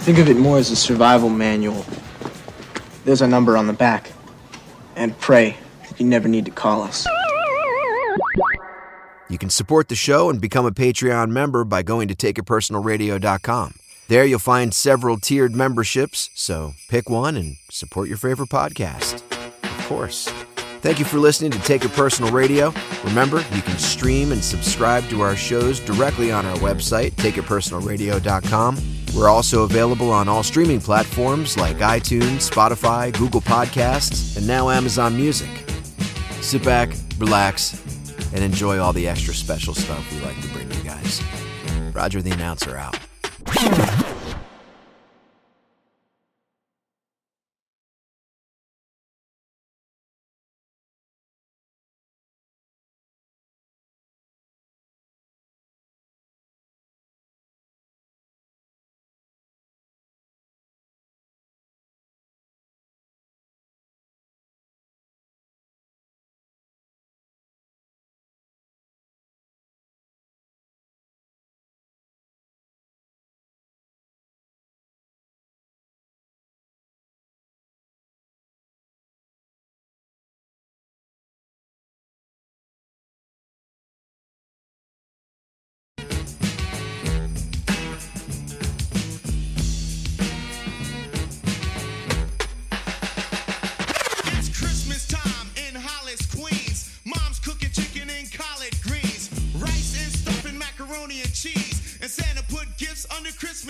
Think 0.00 0.18
of 0.18 0.28
it 0.28 0.36
more 0.36 0.58
as 0.58 0.70
a 0.70 0.76
survival 0.76 1.30
manual. 1.30 1.86
There's 3.06 3.22
a 3.22 3.26
number 3.26 3.56
on 3.56 3.66
the 3.66 3.72
back. 3.72 4.12
And 4.94 5.18
pray 5.20 5.56
that 5.88 5.98
you 5.98 6.04
never 6.04 6.28
need 6.28 6.44
to 6.44 6.50
call 6.50 6.82
us. 6.82 7.06
You 9.30 9.38
can 9.38 9.48
support 9.48 9.88
the 9.88 9.96
show 9.96 10.28
and 10.28 10.38
become 10.38 10.66
a 10.66 10.70
Patreon 10.70 11.30
member 11.30 11.64
by 11.64 11.82
going 11.82 12.08
to 12.08 12.14
takeitpersonalradio.com. 12.14 13.74
There 14.08 14.26
you'll 14.26 14.38
find 14.38 14.74
several 14.74 15.16
tiered 15.16 15.56
memberships, 15.56 16.28
so 16.34 16.74
pick 16.90 17.08
one 17.08 17.38
and 17.38 17.56
support 17.70 18.08
your 18.08 18.18
favorite 18.18 18.50
podcast. 18.50 19.22
Of 19.62 19.86
course, 19.86 20.30
Thank 20.80 20.98
you 20.98 21.04
for 21.04 21.18
listening 21.18 21.50
to 21.50 21.58
Take 21.60 21.84
It 21.84 21.92
Personal 21.92 22.32
Radio. 22.32 22.72
Remember, 23.04 23.44
you 23.52 23.60
can 23.60 23.76
stream 23.76 24.32
and 24.32 24.42
subscribe 24.42 25.04
to 25.10 25.20
our 25.20 25.36
shows 25.36 25.78
directly 25.78 26.32
on 26.32 26.46
our 26.46 26.56
website, 26.56 27.10
takeitpersonalradio.com. 27.12 28.78
We're 29.14 29.28
also 29.28 29.64
available 29.64 30.10
on 30.10 30.26
all 30.26 30.42
streaming 30.42 30.80
platforms 30.80 31.58
like 31.58 31.78
iTunes, 31.78 32.50
Spotify, 32.50 33.16
Google 33.18 33.42
Podcasts, 33.42 34.38
and 34.38 34.46
now 34.46 34.70
Amazon 34.70 35.14
Music. 35.16 35.50
Sit 36.40 36.64
back, 36.64 36.94
relax, 37.18 37.78
and 38.32 38.42
enjoy 38.42 38.78
all 38.78 38.94
the 38.94 39.06
extra 39.06 39.34
special 39.34 39.74
stuff 39.74 40.10
we 40.12 40.20
like 40.20 40.40
to 40.40 40.48
bring 40.48 40.70
you 40.70 40.82
guys. 40.82 41.22
Roger 41.92 42.22
the 42.22 42.30
announcer 42.30 42.78
out. 42.78 42.96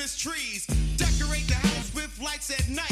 Christmas 0.00 0.16
trees. 0.18 0.66
Decorate 0.96 1.46
the 1.46 1.56
house 1.56 1.94
with 1.94 2.18
lights 2.22 2.50
at 2.50 2.66
night. 2.70 2.89